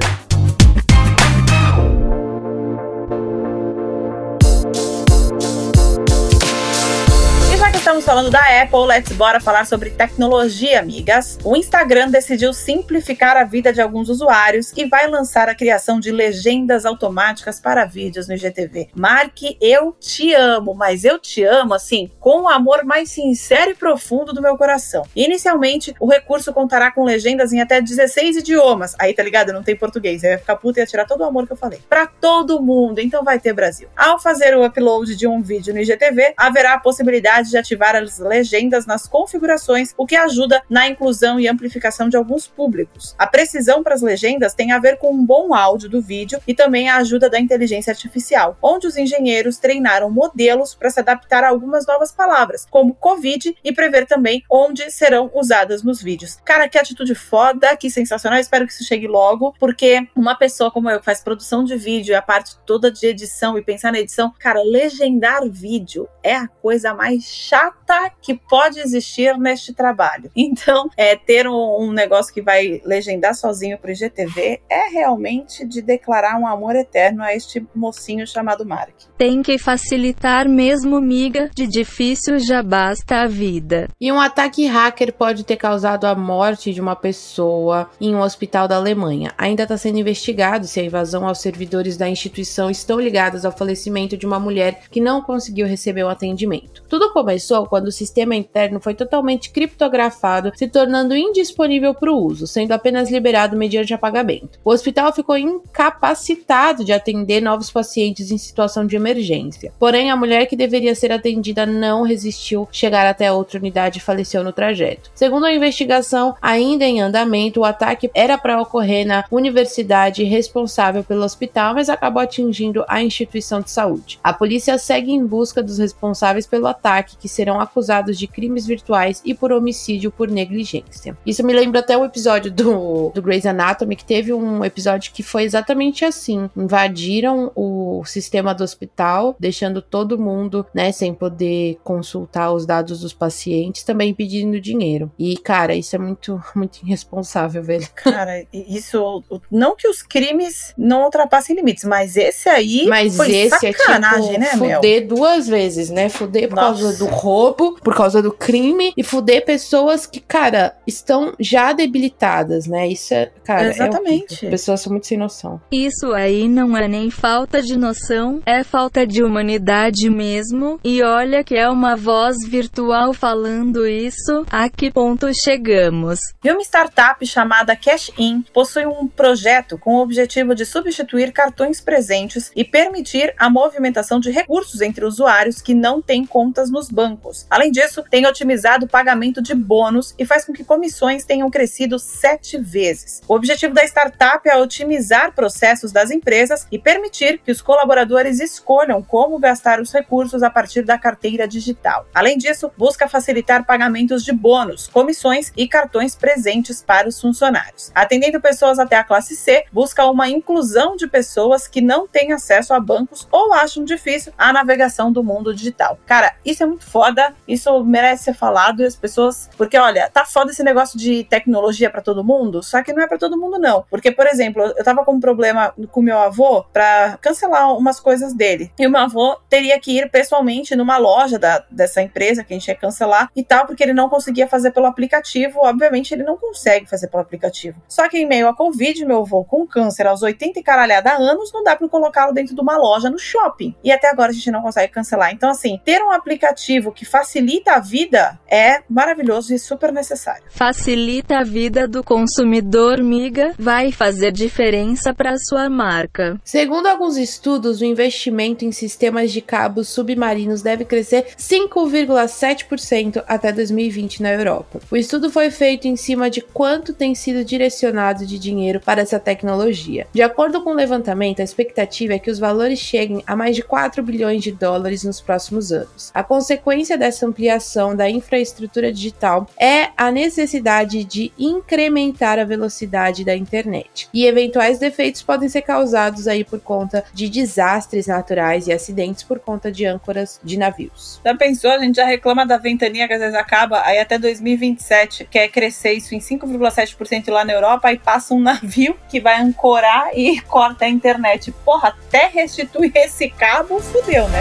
Falando 8.10 8.32
da 8.32 8.63
Apple, 8.63 8.88
let's 8.88 9.12
bora 9.12 9.39
falar 9.39 9.67
sobre 9.67 9.91
tecnologia, 9.91 10.80
amigas. 10.80 11.38
O 11.43 11.56
Instagram 11.56 12.10
decidiu 12.10 12.52
simplificar 12.54 13.38
a 13.38 13.43
vida 13.43 13.72
de 13.72 13.80
alguns 13.80 14.10
usuários 14.10 14.74
e 14.76 14.86
vai 14.86 15.08
lançar 15.08 15.48
a 15.48 15.54
criação 15.54 16.00
de 16.00 16.12
legendas 16.12 16.88
automáticas 16.88 17.60
para 17.60 17.86
vídeos 17.86 18.28
no 18.28 18.34
IGTV. 18.34 18.89
Marque 18.95 19.56
eu 19.62 19.95
te 20.00 20.34
amo, 20.34 20.74
mas 20.74 21.04
eu 21.06 21.19
te 21.19 21.43
amo 21.43 21.76
assim, 21.76 22.10
com 22.19 22.41
o 22.41 22.50
amor 22.50 22.84
mais 22.84 23.12
sincero 23.12 23.69
e 23.69 23.76
profundo 23.76 24.34
do 24.34 24.41
meu 24.41 24.58
coração. 24.58 25.04
Inicialmente, 25.15 25.93
o 26.00 26.08
recurso 26.08 26.52
contará 26.52 26.91
com 26.91 27.04
legendas 27.04 27.54
em 27.54 27.62
até 27.62 27.80
16 27.80 28.38
idiomas. 28.38 28.95
Aí, 28.98 29.13
tá 29.13 29.22
ligado? 29.22 29.54
Não 29.54 29.62
tem 29.62 29.76
português. 29.76 30.24
Aí 30.24 30.32
vai 30.32 30.39
ficar 30.39 30.56
puta 30.56 30.80
e 30.80 30.82
ia 30.82 30.88
tirar 30.88 31.06
todo 31.06 31.22
o 31.22 31.26
amor 31.26 31.45
que 31.45 31.54
eu 31.54 31.58
falei. 31.58 31.80
Para 31.88 32.08
todo 32.08 32.60
mundo, 32.60 33.00
então 33.00 33.24
vai 33.24 33.39
ter 33.39 33.54
Brasil. 33.54 33.88
Ao 33.95 34.19
fazer 34.19 34.58
o 34.58 34.65
upload 34.65 35.15
de 35.15 35.28
um 35.28 35.43
vídeo 35.43 35.76
no 35.76 35.80
IGTV, 35.80 36.34
haverá 36.36 36.74
a 36.74 36.80
possibilidade 36.80 37.52
de 37.52 37.58
ativar 37.58 37.89
ativar 37.89 37.98
as 37.99 38.19
legendas 38.19 38.85
nas 38.85 39.07
configurações, 39.07 39.93
o 39.97 40.05
que 40.05 40.15
ajuda 40.15 40.62
na 40.69 40.88
inclusão 40.88 41.39
e 41.39 41.47
amplificação 41.47 42.09
de 42.09 42.17
alguns 42.17 42.47
públicos. 42.47 43.15
A 43.17 43.27
precisão 43.27 43.83
para 43.83 43.95
as 43.95 44.01
legendas 44.01 44.53
tem 44.53 44.71
a 44.71 44.79
ver 44.79 44.97
com 44.97 45.13
um 45.13 45.25
bom 45.25 45.53
áudio 45.53 45.89
do 45.89 46.01
vídeo 46.01 46.39
e 46.47 46.53
também 46.53 46.89
a 46.89 46.97
ajuda 46.97 47.29
da 47.29 47.39
inteligência 47.39 47.91
artificial, 47.91 48.57
onde 48.62 48.88
os 48.88 48.97
engenheiros 48.97 49.57
treinaram 49.57 50.09
modelos 50.09 50.73
para 50.73 50.89
se 50.89 50.99
adaptar 50.99 51.43
a 51.43 51.49
algumas 51.49 51.85
novas 51.85 52.12
palavras, 52.12 52.65
como 52.69 52.93
Covid, 52.93 53.55
e 53.63 53.73
prever 53.73 54.05
também 54.05 54.43
onde 54.49 54.89
serão 54.91 55.29
usadas 55.33 55.83
nos 55.83 56.01
vídeos. 56.01 56.38
Cara, 56.45 56.67
que 56.67 56.77
atitude 56.77 57.15
foda, 57.15 57.75
que 57.75 57.89
sensacional. 57.89 58.39
Espero 58.39 58.65
que 58.65 58.73
isso 58.73 58.83
chegue 58.83 59.07
logo, 59.07 59.53
porque 59.59 60.07
uma 60.15 60.35
pessoa 60.35 60.71
como 60.71 60.89
eu 60.89 60.99
que 60.99 61.05
faz 61.05 61.21
produção 61.21 61.63
de 61.63 61.75
vídeo 61.75 62.12
e 62.12 62.15
a 62.15 62.21
parte 62.21 62.57
toda 62.65 62.91
de 62.91 63.05
edição 63.05 63.57
e 63.57 63.62
pensar 63.62 63.91
na 63.91 63.99
edição, 63.99 64.33
cara, 64.39 64.62
legendar 64.62 65.49
vídeo 65.49 66.07
é 66.23 66.35
a 66.35 66.47
coisa 66.47 66.93
mais 66.93 67.23
chata 67.23 67.88
chata 67.89 68.12
que 68.21 68.36
pode 68.36 68.80
existir 68.80 69.38
neste 69.38 69.73
trabalho. 69.73 70.30
Então, 70.36 70.89
é, 70.97 71.15
ter 71.15 71.47
um, 71.47 71.78
um 71.80 71.91
negócio 71.91 72.34
que 72.34 72.41
vai 72.41 72.82
legendar 72.84 73.36
sozinho 73.36 73.78
para 73.78 73.89
o 73.89 73.91
IGTV 73.91 74.62
é 74.69 74.89
realmente 74.89 75.65
de 75.65 75.82
declarar 75.82 76.39
um 76.39 76.47
amor 76.47 76.75
eterno 76.75 77.23
a 77.23 77.36
este 77.36 77.65
mocinho 77.75 78.25
chamado 78.25 78.65
Mark. 78.65 78.93
Tem 79.17 79.41
que 79.41 79.58
facilitar 79.58 80.47
mesmo, 80.47 80.99
miga, 80.99 81.49
de 81.54 81.67
difícil 81.67 82.39
já 82.39 82.63
basta 82.63 83.21
a 83.21 83.28
vida. 83.28 83.88
E 83.99 84.12
um 84.12 84.19
ataque 84.19 84.65
hacker 84.65 85.13
pode 85.13 85.43
ter 85.43 85.56
causado 85.56 86.06
a 86.06 86.15
morte 86.15 86.73
de 86.73 86.82
uma 86.82 86.95
pessoa 86.95 87.89
em 88.02 88.15
um 88.15 88.21
hospital 88.21 88.67
da 88.67 88.75
Alemanha. 88.75 89.32
Ainda 89.38 89.63
está 89.63 89.78
sendo 89.78 89.99
investigado 89.99 90.65
se 90.65 90.80
a 90.80 90.84
invasão 90.84 91.28
aos 91.28 91.39
servidores 91.39 91.95
da 91.95 92.10
instituição 92.10 92.69
estão 92.69 92.99
ligadas 92.99 93.45
ao 93.45 93.52
falecimento 93.52 94.17
de 94.17 94.25
uma 94.25 94.39
mulher 94.39 94.82
que 94.89 95.02
não 95.02 95.21
conseguiu 95.21 95.67
receber 95.67 96.04
o 96.04 96.10
atendimento. 96.10 96.84
Tudo 96.89 97.13
começou 97.13 97.65
quando 97.67 97.78
o 97.87 97.91
sistema 97.91 98.35
interno 98.35 98.79
foi 98.79 98.93
totalmente 98.93 99.51
criptografado, 99.51 100.51
se 100.55 100.67
tornando 100.67 101.15
indisponível 101.15 101.93
para 101.93 102.11
o 102.11 102.17
uso, 102.17 102.45
sendo 102.45 102.73
apenas 102.73 103.09
liberado 103.09 103.55
mediante 103.55 103.93
apagamento. 103.93 104.59
O 104.63 104.71
hospital 104.71 105.13
ficou 105.13 105.37
incapacitado 105.37 106.83
de 106.83 106.91
atender 106.91 107.41
novos 107.41 107.71
pacientes 107.71 108.31
em 108.31 108.37
situação 108.37 108.85
de 108.85 108.95
emergência. 108.95 109.71
Porém, 109.79 110.11
a 110.11 110.15
mulher 110.15 110.45
que 110.45 110.55
deveria 110.55 110.95
ser 110.95 111.11
atendida 111.11 111.65
não 111.65 112.03
resistiu 112.03 112.67
chegar 112.71 113.05
até 113.05 113.27
a 113.27 113.33
outra 113.33 113.59
unidade 113.59 113.99
e 113.99 114.01
faleceu 114.01 114.43
no 114.43 114.51
trajeto. 114.51 115.11
Segundo 115.13 115.45
a 115.45 115.53
investigação, 115.53 116.35
ainda 116.41 116.85
em 116.85 117.01
andamento, 117.01 117.61
o 117.61 117.65
ataque 117.65 118.09
era 118.13 118.37
para 118.37 118.61
ocorrer 118.61 119.05
na 119.05 119.25
universidade 119.31 120.23
responsável 120.23 121.03
pelo 121.03 121.23
hospital, 121.23 121.73
mas 121.73 121.89
acabou 121.89 122.21
atingindo 122.21 122.83
a 122.87 123.01
instituição 123.01 123.61
de 123.61 123.71
saúde. 123.71 124.19
A 124.23 124.33
polícia 124.33 124.77
segue 124.77 125.11
em 125.11 125.25
busca 125.25 125.61
dos 125.61 125.77
responsáveis 125.77 126.45
pelo 126.45 126.67
ataque, 126.67 127.17
que 127.17 127.27
serão 127.27 127.59
acusados 127.69 128.17
de 128.17 128.27
crimes 128.27 128.65
virtuais 128.65 129.21
e 129.23 129.34
por 129.34 129.51
homicídio 129.51 130.12
por 130.12 130.29
negligência. 130.29 131.17
Isso 131.25 131.45
me 131.45 131.53
lembra 131.53 131.79
até 131.79 131.97
o 131.97 132.03
episódio 132.03 132.51
do, 132.51 133.12
do 133.13 133.21
Grey's 133.21 133.45
Anatomy, 133.45 133.95
que 133.95 134.03
teve 134.03 134.34
um 134.34 134.65
episódio 134.65 135.12
que 135.13 135.23
foi 135.23 135.43
exatamente 135.43 136.03
assim. 136.03 136.49
Invadiram 136.58 137.51
o 137.55 138.03
sistema 138.05 138.53
do 138.53 138.63
hospital, 138.63 139.36
deixando 139.39 139.82
todo 139.82 140.19
mundo, 140.19 140.65
né, 140.73 140.91
sem 140.91 141.13
poder 141.13 141.79
consultar 141.84 142.51
os 142.51 142.65
dados 142.65 143.01
dos 143.01 143.13
pacientes, 143.13 143.84
também 143.84 144.13
pedindo 144.13 144.60
dinheiro. 144.60 145.12
E, 145.17 145.38
cara, 145.38 145.75
isso 145.75 145.95
é 145.95 145.99
muito, 145.99 146.41
muito 146.55 146.79
irresponsável, 146.84 147.63
velho. 147.63 147.88
Cara, 147.95 148.45
isso. 148.53 149.23
Não 149.51 149.75
que 149.75 149.88
os 149.88 150.01
crimes 150.01 150.73
não 150.77 151.03
ultrapassem 151.03 151.55
limites, 151.55 151.84
mas 151.84 152.17
esse 152.17 152.49
aí 152.49 152.88
mas 152.88 153.15
foi 153.15 153.32
esse 153.32 153.73
sacanagem, 153.73 154.36
é 154.36 154.39
tipo, 154.39 154.58
né, 154.58 154.67
Mel? 154.67 154.75
fuder 154.75 155.08
duas 155.08 155.47
vezes, 155.47 155.89
né? 155.89 156.10
Fuder 156.10 156.49
por 156.49 156.55
Nossa. 156.55 156.82
causa 156.82 156.97
do 156.97 157.05
roubo, 157.05 157.59
por 157.82 157.95
causa 157.95 158.22
do 158.22 158.32
crime 158.32 158.93
e 158.95 159.04
fuder 159.04 159.45
pessoas 159.45 160.06
que, 160.06 160.19
cara, 160.19 160.76
estão 160.88 161.34
já 161.39 161.74
debilitadas, 161.74 162.65
né? 162.67 162.88
Isso 162.88 163.13
é, 163.13 163.32
cara, 163.43 163.67
é 163.67 163.69
Exatamente. 163.69 164.34
horrível. 164.34 164.50
pessoas 164.50 164.82
são 164.82 164.91
muito 164.91 165.08
sem 165.08 165.17
noção. 165.17 165.62
Isso 165.72 166.13
aí 166.13 166.48
não 166.48 166.76
é 166.76 166.88
nem 166.88 167.12
falta 167.12 167.62
de 167.62 167.78
noção, 167.78 168.41
é 168.45 168.63
falta 168.63 169.06
de 169.06 169.24
humanidade 169.24 170.10
mesmo. 170.10 170.80
E 170.84 171.02
olha 171.04 171.43
que 171.43 171.56
é 171.56 171.69
uma 171.69 171.95
voz 171.95 172.38
virtual 172.48 173.13
falando 173.13 173.88
isso. 173.88 174.45
A 174.50 174.69
que 174.69 174.91
ponto 174.91 175.34
chegamos? 175.34 176.19
E 176.43 176.52
uma 176.52 176.62
startup 176.62 177.26
chamada 177.26 177.76
Cash 177.76 178.12
In 178.17 178.43
possui 178.54 178.86
um 178.86 179.08
projeto 179.08 179.78
com 179.78 179.95
o 179.95 180.02
objetivo 180.02 180.56
de 180.56 180.65
substituir 180.65 181.32
cartões 181.32 181.82
presentes 181.82 182.52
e 182.56 182.63
permitir 182.63 183.34
a 183.38 183.50
movimentação 183.50 184.19
de 184.19 184.32
recursos 184.32 184.82
entre 184.82 185.06
usuários 185.06 185.62
que 185.62 185.74
não 185.74 186.02
têm 186.02 186.26
contas 186.26 186.69
nos 186.69 186.89
bancos. 186.89 187.38
Além 187.49 187.71
disso, 187.71 188.04
tem 188.10 188.25
otimizado 188.25 188.86
o 188.86 188.89
pagamento 188.89 189.41
de 189.41 189.54
bônus 189.54 190.15
e 190.17 190.25
faz 190.25 190.45
com 190.45 190.54
que 190.54 190.63
comissões 190.63 191.23
tenham 191.23 191.49
crescido 191.49 191.99
sete 191.99 192.58
vezes. 192.58 193.21
O 193.28 193.36
objetivo 193.36 193.73
da 193.73 193.84
startup 193.84 194.47
é 194.47 194.58
otimizar 194.58 195.34
processos 195.34 195.91
das 195.91 196.12
empresas 196.12 196.67
e 196.71 196.80
permitir 196.80 197.39
que 197.39 197.52
os 197.52 197.62
colaboradores 197.62 198.39
escolham 198.39 199.02
como 199.02 199.39
gastar 199.39 199.80
os 199.80 199.91
recursos 199.91 200.43
a 200.43 200.49
partir 200.49 200.84
da 200.84 200.97
carteira 200.97 201.47
digital. 201.47 202.06
Além 202.13 202.38
disso, 202.38 202.71
busca 202.78 203.08
facilitar 203.08 203.65
pagamentos 203.65 204.23
de 204.23 204.32
bônus, 204.32 204.88
comissões 204.88 205.52
e 205.56 205.67
cartões 205.67 206.15
presentes 206.15 206.82
para 206.82 207.08
os 207.08 207.19
funcionários. 207.19 207.91
Atendendo 207.93 208.41
pessoas 208.41 208.80
até 208.80 208.95
a 208.95 209.04
classe 209.04 209.36
C, 209.36 209.65
busca 209.71 210.06
uma 210.06 210.30
inclusão 210.30 210.95
de 210.95 211.08
pessoas 211.08 211.67
que 211.67 211.82
não 211.82 212.08
têm 212.08 212.32
acesso 212.32 212.73
a 212.73 212.80
bancos 212.80 213.28
ou 213.32 213.54
acham 213.54 213.84
difícil 213.84 214.34
a 214.38 214.52
navegação 214.52 215.12
do 215.12 215.23
mundo 215.23 215.54
digital. 215.54 215.99
Cara, 216.06 216.36
isso 216.45 216.63
é 216.63 216.65
muito 216.65 216.86
foda, 216.86 217.28
isso 217.47 217.83
merece 217.83 218.25
ser 218.25 218.33
falado 218.33 218.81
e 218.81 218.85
as 218.85 218.95
pessoas, 218.95 219.49
porque 219.57 219.77
olha, 219.77 220.09
tá 220.09 220.25
foda 220.25 220.51
esse 220.51 220.63
negócio 220.63 220.97
de 220.97 221.23
tecnologia 221.23 221.89
para 221.89 222.01
todo 222.01 222.23
mundo, 222.23 222.61
só 222.61 222.81
que 222.83 222.93
não 222.93 223.03
é 223.03 223.07
para 223.07 223.17
todo 223.17 223.37
mundo 223.37 223.57
não. 223.57 223.83
Porque, 223.89 224.11
por 224.11 224.27
exemplo, 224.27 224.63
eu 224.63 224.83
tava 224.83 225.03
com 225.03 225.13
um 225.13 225.19
problema 225.19 225.73
com 225.91 226.01
meu 226.01 226.17
avô 226.17 226.63
para 226.71 227.17
cancelar 227.21 227.75
umas 227.75 227.99
coisas 227.99 228.33
dele. 228.33 228.71
E 228.77 228.85
o 228.85 228.91
meu 228.91 229.01
avô 229.01 229.37
teria 229.49 229.79
que 229.79 229.97
ir 229.97 230.09
pessoalmente 230.09 230.75
numa 230.75 230.97
loja 230.97 231.37
da, 231.37 231.63
dessa 231.69 232.01
empresa 232.01 232.43
que 232.43 232.53
a 232.53 232.57
gente 232.57 232.67
ia 232.67 232.75
cancelar 232.75 233.29
e 233.35 233.43
tal, 233.43 233.65
porque 233.65 233.83
ele 233.83 233.93
não 233.93 234.09
conseguia 234.09 234.47
fazer 234.47 234.71
pelo 234.71 234.85
aplicativo. 234.85 235.59
Obviamente, 235.61 236.13
ele 236.13 236.23
não 236.23 236.37
consegue 236.37 236.89
fazer 236.89 237.07
pelo 237.07 237.23
aplicativo. 237.23 237.81
Só 237.87 238.07
que 238.07 238.17
em 238.17 238.27
meio 238.27 238.47
à 238.47 238.55
Covid, 238.55 239.05
meu 239.05 239.19
avô 239.19 239.43
com 239.43 239.65
câncer 239.65 240.07
aos 240.07 240.21
80 240.21 240.59
e 240.59 240.63
caralhada 240.63 241.13
anos, 241.13 241.51
não 241.53 241.63
dá 241.63 241.75
para 241.75 241.87
colocá-lo 241.87 242.33
dentro 242.33 242.55
de 242.55 242.61
uma 242.61 242.77
loja 242.77 243.09
no 243.09 243.17
shopping. 243.17 243.75
E 243.83 243.91
até 243.91 244.09
agora 244.09 244.31
a 244.31 244.33
gente 244.33 244.51
não 244.51 244.61
consegue 244.61 244.91
cancelar. 244.91 245.31
Então, 245.33 245.49
assim, 245.49 245.79
ter 245.83 246.01
um 246.01 246.11
aplicativo 246.11 246.91
que 246.91 247.05
facilita 247.19 247.73
a 247.73 247.79
vida 247.79 248.39
é 248.49 248.82
maravilhoso 248.89 249.53
e 249.53 249.60
super 249.60 249.91
necessário. 249.91 250.43
Facilita 250.49 251.39
a 251.39 251.43
vida 251.43 251.86
do 251.86 252.01
consumidor, 252.01 253.03
miga, 253.03 253.53
vai 253.60 253.91
fazer 253.91 254.32
diferença 254.32 255.13
para 255.13 255.38
sua 255.38 255.69
marca. 255.69 256.39
Segundo 256.45 256.88
alguns 256.88 257.17
estudos, 257.17 257.82
o 257.82 257.86
investimento 257.86 258.63
em 258.63 258.71
sistemas 258.71 259.34
de 259.34 259.41
cabos 259.41 259.89
submarinos 259.89 260.62
deve 260.62 260.86
crescer 260.86 261.27
5,7% 261.38 263.21
até 263.27 263.51
2020 263.51 264.23
na 264.23 264.32
Europa. 264.32 264.79
O 264.89 264.95
estudo 264.95 265.29
foi 265.29 265.51
feito 265.51 265.89
em 265.89 265.97
cima 265.97 266.29
de 266.29 266.39
quanto 266.39 266.93
tem 266.93 267.13
sido 267.13 267.43
direcionado 267.43 268.25
de 268.25 268.39
dinheiro 268.39 268.79
para 268.79 269.01
essa 269.01 269.19
tecnologia. 269.19 270.08
De 270.13 270.21
acordo 270.21 270.63
com 270.63 270.71
o 270.71 270.75
levantamento, 270.75 271.41
a 271.41 271.43
expectativa 271.43 272.13
é 272.13 272.19
que 272.19 272.32
os 272.32 272.39
valores 272.39 272.79
cheguem 272.79 273.21
a 273.27 273.36
mais 273.36 273.58
de 273.58 273.62
4 273.62 274.01
bilhões 274.01 274.41
de 274.41 274.53
dólares 274.53 275.03
nos 275.03 275.19
próximos 275.19 275.73
anos. 275.73 276.12
A 276.13 276.23
consequência 276.23 276.97
dessa 276.97 277.09
ampliação 277.26 277.95
da 277.95 278.10
infraestrutura 278.10 278.91
digital 278.91 279.48
é 279.58 279.89
a 279.95 280.12
necessidade 280.12 281.04
de 281.04 281.32
incrementar 281.38 282.39
a 282.39 282.43
velocidade 282.43 283.24
da 283.24 283.36
internet. 283.36 284.08
E 284.13 284.26
eventuais 284.26 284.80
defeitos 284.80 285.22
podem 285.22 285.50
ser 285.50 285.62
causados 285.62 286.28
aí 286.28 286.43
por 286.43 286.60
conta 286.60 287.04
de 287.13 287.30
desastres 287.30 288.08
naturais 288.08 288.67
e 288.67 288.74
acidentes 288.74 289.24
por 289.24 289.39
conta 289.39 289.72
de 289.72 289.86
âncoras 289.86 290.39
de 290.43 290.58
navios. 290.58 291.19
Já 291.24 291.36
pensou? 291.36 291.72
A 291.72 291.80
gente 291.80 291.95
já 291.95 292.06
reclama 292.06 292.45
da 292.45 292.58
ventania 292.58 293.08
que 293.08 293.13
às 293.13 293.19
vezes 293.19 293.36
acaba, 293.36 293.82
aí 293.86 294.00
até 294.00 294.17
2027 294.17 295.28
quer 295.30 295.48
crescer 295.50 295.93
isso 295.93 296.15
em 296.15 296.19
5,7% 296.19 297.30
lá 297.32 297.45
na 297.45 297.54
Europa, 297.54 297.88
aí 297.88 297.98
passa 297.98 298.34
um 298.34 298.39
navio 298.41 298.95
que 299.08 299.19
vai 299.19 299.41
ancorar 299.41 300.10
e 300.13 300.39
corta 300.41 300.86
a 300.86 300.89
internet. 300.89 301.52
Porra, 301.63 301.89
até 301.89 302.28
restituir 302.28 302.91
esse 302.95 303.30
cabo, 303.30 303.80
fudeu, 303.80 304.28
né? 304.30 304.39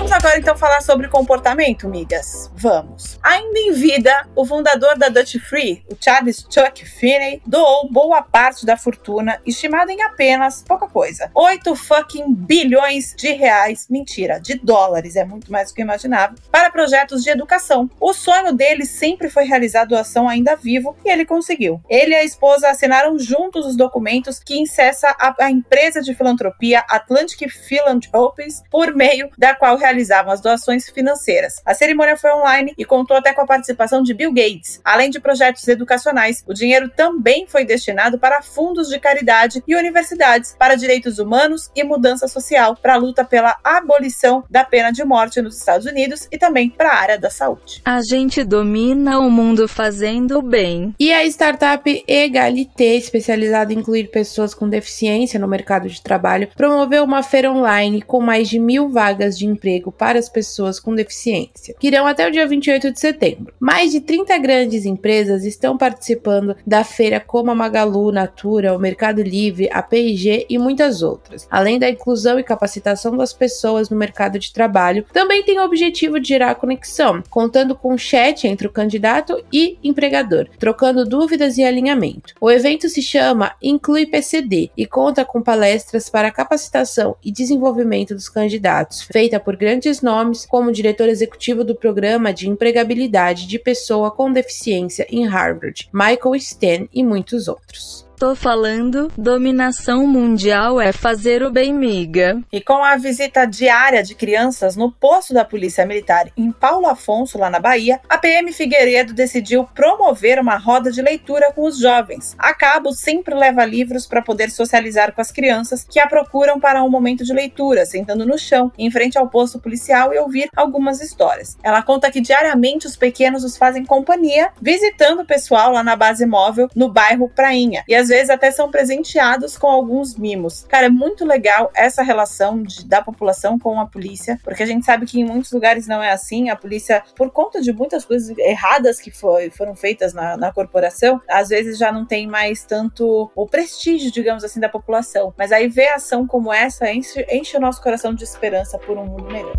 Vamos 0.00 0.12
agora 0.12 0.38
então 0.38 0.56
falar 0.56 0.80
sobre 0.80 1.08
comportamento, 1.08 1.86
migas? 1.86 2.50
Vamos. 2.54 3.18
Ainda 3.22 3.58
em 3.58 3.72
vida, 3.72 4.26
o 4.34 4.46
fundador 4.46 4.96
da 4.96 5.10
Dutch 5.10 5.36
Free, 5.36 5.84
o 5.90 5.96
Charles 6.02 6.46
Chuck 6.48 6.86
Finney, 6.86 7.42
doou 7.46 7.86
boa 7.92 8.22
parte 8.22 8.64
da 8.64 8.78
fortuna, 8.78 9.38
estimada 9.44 9.92
em 9.92 10.00
apenas 10.00 10.64
pouca 10.66 10.88
coisa, 10.88 11.30
8 11.34 11.76
fucking 11.76 12.32
bilhões 12.32 13.14
de 13.14 13.32
reais, 13.32 13.88
mentira, 13.90 14.40
de 14.40 14.54
dólares, 14.54 15.16
é 15.16 15.24
muito 15.24 15.52
mais 15.52 15.68
do 15.68 15.74
que 15.74 15.82
eu 15.82 15.84
imaginava, 15.84 16.34
para 16.50 16.70
projetos 16.70 17.22
de 17.22 17.28
educação. 17.28 17.90
O 18.00 18.14
sonho 18.14 18.54
dele 18.54 18.86
sempre 18.86 19.28
foi 19.28 19.44
realizar 19.44 19.84
doação 19.84 20.26
ainda 20.26 20.56
vivo 20.56 20.96
e 21.04 21.10
ele 21.10 21.26
conseguiu. 21.26 21.78
Ele 21.90 22.14
e 22.14 22.16
a 22.16 22.24
esposa 22.24 22.70
assinaram 22.70 23.18
juntos 23.18 23.66
os 23.66 23.76
documentos 23.76 24.38
que 24.38 24.58
incessa 24.58 25.14
a, 25.20 25.34
a 25.44 25.50
empresa 25.50 26.00
de 26.00 26.14
filantropia 26.14 26.82
Atlantic 26.88 27.50
Philanthropies, 27.50 28.62
por 28.70 28.94
meio 28.94 29.28
da 29.36 29.54
qual 29.54 29.76
realizavam 29.90 30.32
as 30.32 30.40
doações 30.40 30.88
financeiras. 30.88 31.60
A 31.66 31.74
cerimônia 31.74 32.16
foi 32.16 32.32
online 32.32 32.72
e 32.78 32.84
contou 32.84 33.16
até 33.16 33.32
com 33.32 33.42
a 33.42 33.46
participação 33.46 34.02
de 34.02 34.14
Bill 34.14 34.32
Gates. 34.32 34.80
Além 34.84 35.10
de 35.10 35.20
projetos 35.20 35.66
educacionais, 35.66 36.44
o 36.46 36.54
dinheiro 36.54 36.88
também 36.88 37.46
foi 37.46 37.64
destinado 37.64 38.18
para 38.18 38.40
fundos 38.40 38.88
de 38.88 38.98
caridade 38.98 39.62
e 39.66 39.74
universidades, 39.74 40.54
para 40.58 40.76
direitos 40.76 41.18
humanos 41.18 41.70
e 41.74 41.82
mudança 41.82 42.28
social, 42.28 42.76
para 42.76 42.94
a 42.94 42.96
luta 42.96 43.24
pela 43.24 43.56
abolição 43.64 44.44
da 44.48 44.64
pena 44.64 44.92
de 44.92 45.04
morte 45.04 45.42
nos 45.42 45.58
Estados 45.58 45.86
Unidos 45.86 46.28
e 46.30 46.38
também 46.38 46.70
para 46.70 46.90
a 46.90 46.96
área 46.96 47.18
da 47.18 47.30
saúde. 47.30 47.82
A 47.84 48.00
gente 48.02 48.44
domina 48.44 49.18
o 49.18 49.30
mundo 49.30 49.66
fazendo 49.66 50.40
bem. 50.40 50.94
E 50.98 51.12
a 51.12 51.24
startup 51.26 52.04
Egalité, 52.06 52.94
especializada 52.94 53.72
em 53.72 53.78
incluir 53.78 54.10
pessoas 54.10 54.54
com 54.54 54.68
deficiência 54.68 55.40
no 55.40 55.48
mercado 55.48 55.88
de 55.88 56.00
trabalho, 56.00 56.48
promoveu 56.56 57.02
uma 57.02 57.22
feira 57.22 57.50
online 57.50 58.02
com 58.02 58.20
mais 58.20 58.48
de 58.48 58.58
mil 58.58 58.88
vagas 58.88 59.36
de 59.36 59.46
emprego 59.46 59.69
para 59.96 60.18
as 60.18 60.28
pessoas 60.28 60.80
com 60.80 60.94
deficiência, 60.94 61.74
que 61.78 61.86
irão 61.86 62.06
até 62.06 62.26
o 62.26 62.30
dia 62.30 62.46
28 62.46 62.92
de 62.92 62.98
setembro. 62.98 63.52
Mais 63.60 63.92
de 63.92 64.00
30 64.00 64.38
grandes 64.38 64.84
empresas 64.84 65.44
estão 65.44 65.76
participando 65.76 66.56
da 66.66 66.82
feira, 66.82 67.20
como 67.20 67.50
a 67.50 67.54
Magalu, 67.54 68.10
Natura, 68.10 68.74
o 68.74 68.78
Mercado 68.78 69.22
Livre, 69.22 69.68
a 69.72 69.82
P&G 69.82 70.46
e 70.48 70.58
muitas 70.58 71.02
outras. 71.02 71.46
Além 71.50 71.78
da 71.78 71.90
inclusão 71.90 72.38
e 72.38 72.44
capacitação 72.44 73.16
das 73.16 73.32
pessoas 73.32 73.90
no 73.90 73.96
mercado 73.96 74.38
de 74.38 74.52
trabalho, 74.52 75.04
também 75.12 75.42
tem 75.44 75.58
o 75.60 75.64
objetivo 75.64 76.18
de 76.18 76.28
gerar 76.28 76.54
conexão, 76.54 77.22
contando 77.28 77.74
com 77.74 77.98
chat 77.98 78.46
entre 78.46 78.66
o 78.66 78.72
candidato 78.72 79.42
e 79.52 79.78
empregador, 79.84 80.48
trocando 80.58 81.04
dúvidas 81.04 81.58
e 81.58 81.64
alinhamento. 81.64 82.34
O 82.40 82.50
evento 82.50 82.88
se 82.88 83.02
chama 83.02 83.52
Inclui 83.62 84.06
PCD 84.06 84.70
e 84.76 84.86
conta 84.86 85.24
com 85.24 85.42
palestras 85.42 86.08
para 86.08 86.30
capacitação 86.30 87.16
e 87.24 87.30
desenvolvimento 87.30 88.14
dos 88.14 88.28
candidatos, 88.28 89.02
feita 89.02 89.38
por 89.38 89.56
grandes 89.60 90.00
nomes, 90.00 90.46
como 90.46 90.72
diretor 90.72 91.06
executivo 91.06 91.62
do 91.62 91.74
programa 91.74 92.32
de 92.32 92.48
empregabilidade 92.48 93.46
de 93.46 93.58
pessoa 93.58 94.10
com 94.10 94.32
deficiência 94.32 95.06
em 95.10 95.26
Harvard, 95.26 95.86
Michael 95.92 96.34
Stan 96.36 96.88
e 96.94 97.04
muitos 97.04 97.46
outros. 97.46 98.09
Tô 98.20 98.34
falando, 98.34 99.10
dominação 99.16 100.06
mundial 100.06 100.78
é 100.78 100.92
fazer 100.92 101.42
o 101.42 101.50
bem, 101.50 101.72
miga. 101.72 102.38
E 102.52 102.60
com 102.60 102.84
a 102.84 102.94
visita 102.94 103.46
diária 103.46 104.02
de 104.02 104.14
crianças 104.14 104.76
no 104.76 104.92
posto 104.92 105.32
da 105.32 105.42
Polícia 105.42 105.86
Militar 105.86 106.30
em 106.36 106.52
Paulo 106.52 106.86
Afonso, 106.86 107.38
lá 107.38 107.48
na 107.48 107.58
Bahia, 107.58 107.98
a 108.06 108.18
PM 108.18 108.52
Figueiredo 108.52 109.14
decidiu 109.14 109.64
promover 109.74 110.38
uma 110.38 110.58
roda 110.58 110.92
de 110.92 111.00
leitura 111.00 111.50
com 111.54 111.66
os 111.66 111.78
jovens. 111.78 112.36
A 112.38 112.52
cabo 112.52 112.92
sempre 112.92 113.34
leva 113.34 113.64
livros 113.64 114.06
para 114.06 114.20
poder 114.20 114.50
socializar 114.50 115.14
com 115.14 115.22
as 115.22 115.32
crianças 115.32 115.82
que 115.82 115.98
a 115.98 116.06
procuram 116.06 116.60
para 116.60 116.84
um 116.84 116.90
momento 116.90 117.24
de 117.24 117.32
leitura, 117.32 117.86
sentando 117.86 118.26
no 118.26 118.36
chão, 118.36 118.70
em 118.76 118.90
frente 118.90 119.16
ao 119.16 119.30
posto 119.30 119.58
policial 119.58 120.12
e 120.12 120.18
ouvir 120.18 120.50
algumas 120.54 121.00
histórias. 121.00 121.56
Ela 121.62 121.82
conta 121.82 122.10
que 122.10 122.20
diariamente 122.20 122.86
os 122.86 122.96
pequenos 122.96 123.44
os 123.44 123.56
fazem 123.56 123.82
companhia, 123.82 124.50
visitando 124.60 125.20
o 125.20 125.26
pessoal 125.26 125.72
lá 125.72 125.82
na 125.82 125.96
base 125.96 126.26
móvel 126.26 126.68
no 126.76 126.90
bairro 126.90 127.26
Prainha. 127.26 127.82
E 127.88 127.94
às 127.94 128.09
vezes 128.10 128.28
até 128.28 128.50
são 128.50 128.70
presenteados 128.70 129.56
com 129.56 129.66
alguns 129.66 130.16
mimos. 130.16 130.66
Cara, 130.68 130.86
é 130.86 130.90
muito 130.90 131.24
legal 131.24 131.70
essa 131.74 132.02
relação 132.02 132.62
de, 132.62 132.84
da 132.84 133.00
população 133.00 133.58
com 133.58 133.80
a 133.80 133.86
polícia, 133.86 134.38
porque 134.44 134.62
a 134.62 134.66
gente 134.66 134.84
sabe 134.84 135.06
que 135.06 135.18
em 135.18 135.24
muitos 135.24 135.50
lugares 135.52 135.86
não 135.86 136.02
é 136.02 136.10
assim. 136.10 136.50
A 136.50 136.56
polícia, 136.56 137.02
por 137.16 137.30
conta 137.30 137.62
de 137.62 137.72
muitas 137.72 138.04
coisas 138.04 138.36
erradas 138.36 139.00
que 139.00 139.10
foi, 139.10 139.48
foram 139.48 139.74
feitas 139.74 140.12
na, 140.12 140.36
na 140.36 140.52
corporação, 140.52 141.20
às 141.28 141.48
vezes 141.48 141.78
já 141.78 141.90
não 141.90 142.04
tem 142.04 142.26
mais 142.26 142.64
tanto 142.64 143.30
o 143.34 143.46
prestígio, 143.46 144.10
digamos 144.10 144.44
assim, 144.44 144.60
da 144.60 144.68
população. 144.68 145.32
Mas 145.38 145.52
aí 145.52 145.68
ver 145.68 145.88
ação 145.88 146.26
como 146.26 146.52
essa 146.52 146.90
enche, 146.92 147.26
enche 147.30 147.56
o 147.56 147.60
nosso 147.60 147.80
coração 147.82 148.14
de 148.14 148.24
esperança 148.24 148.78
por 148.78 148.98
um 148.98 149.06
mundo 149.06 149.24
melhor. 149.30 149.54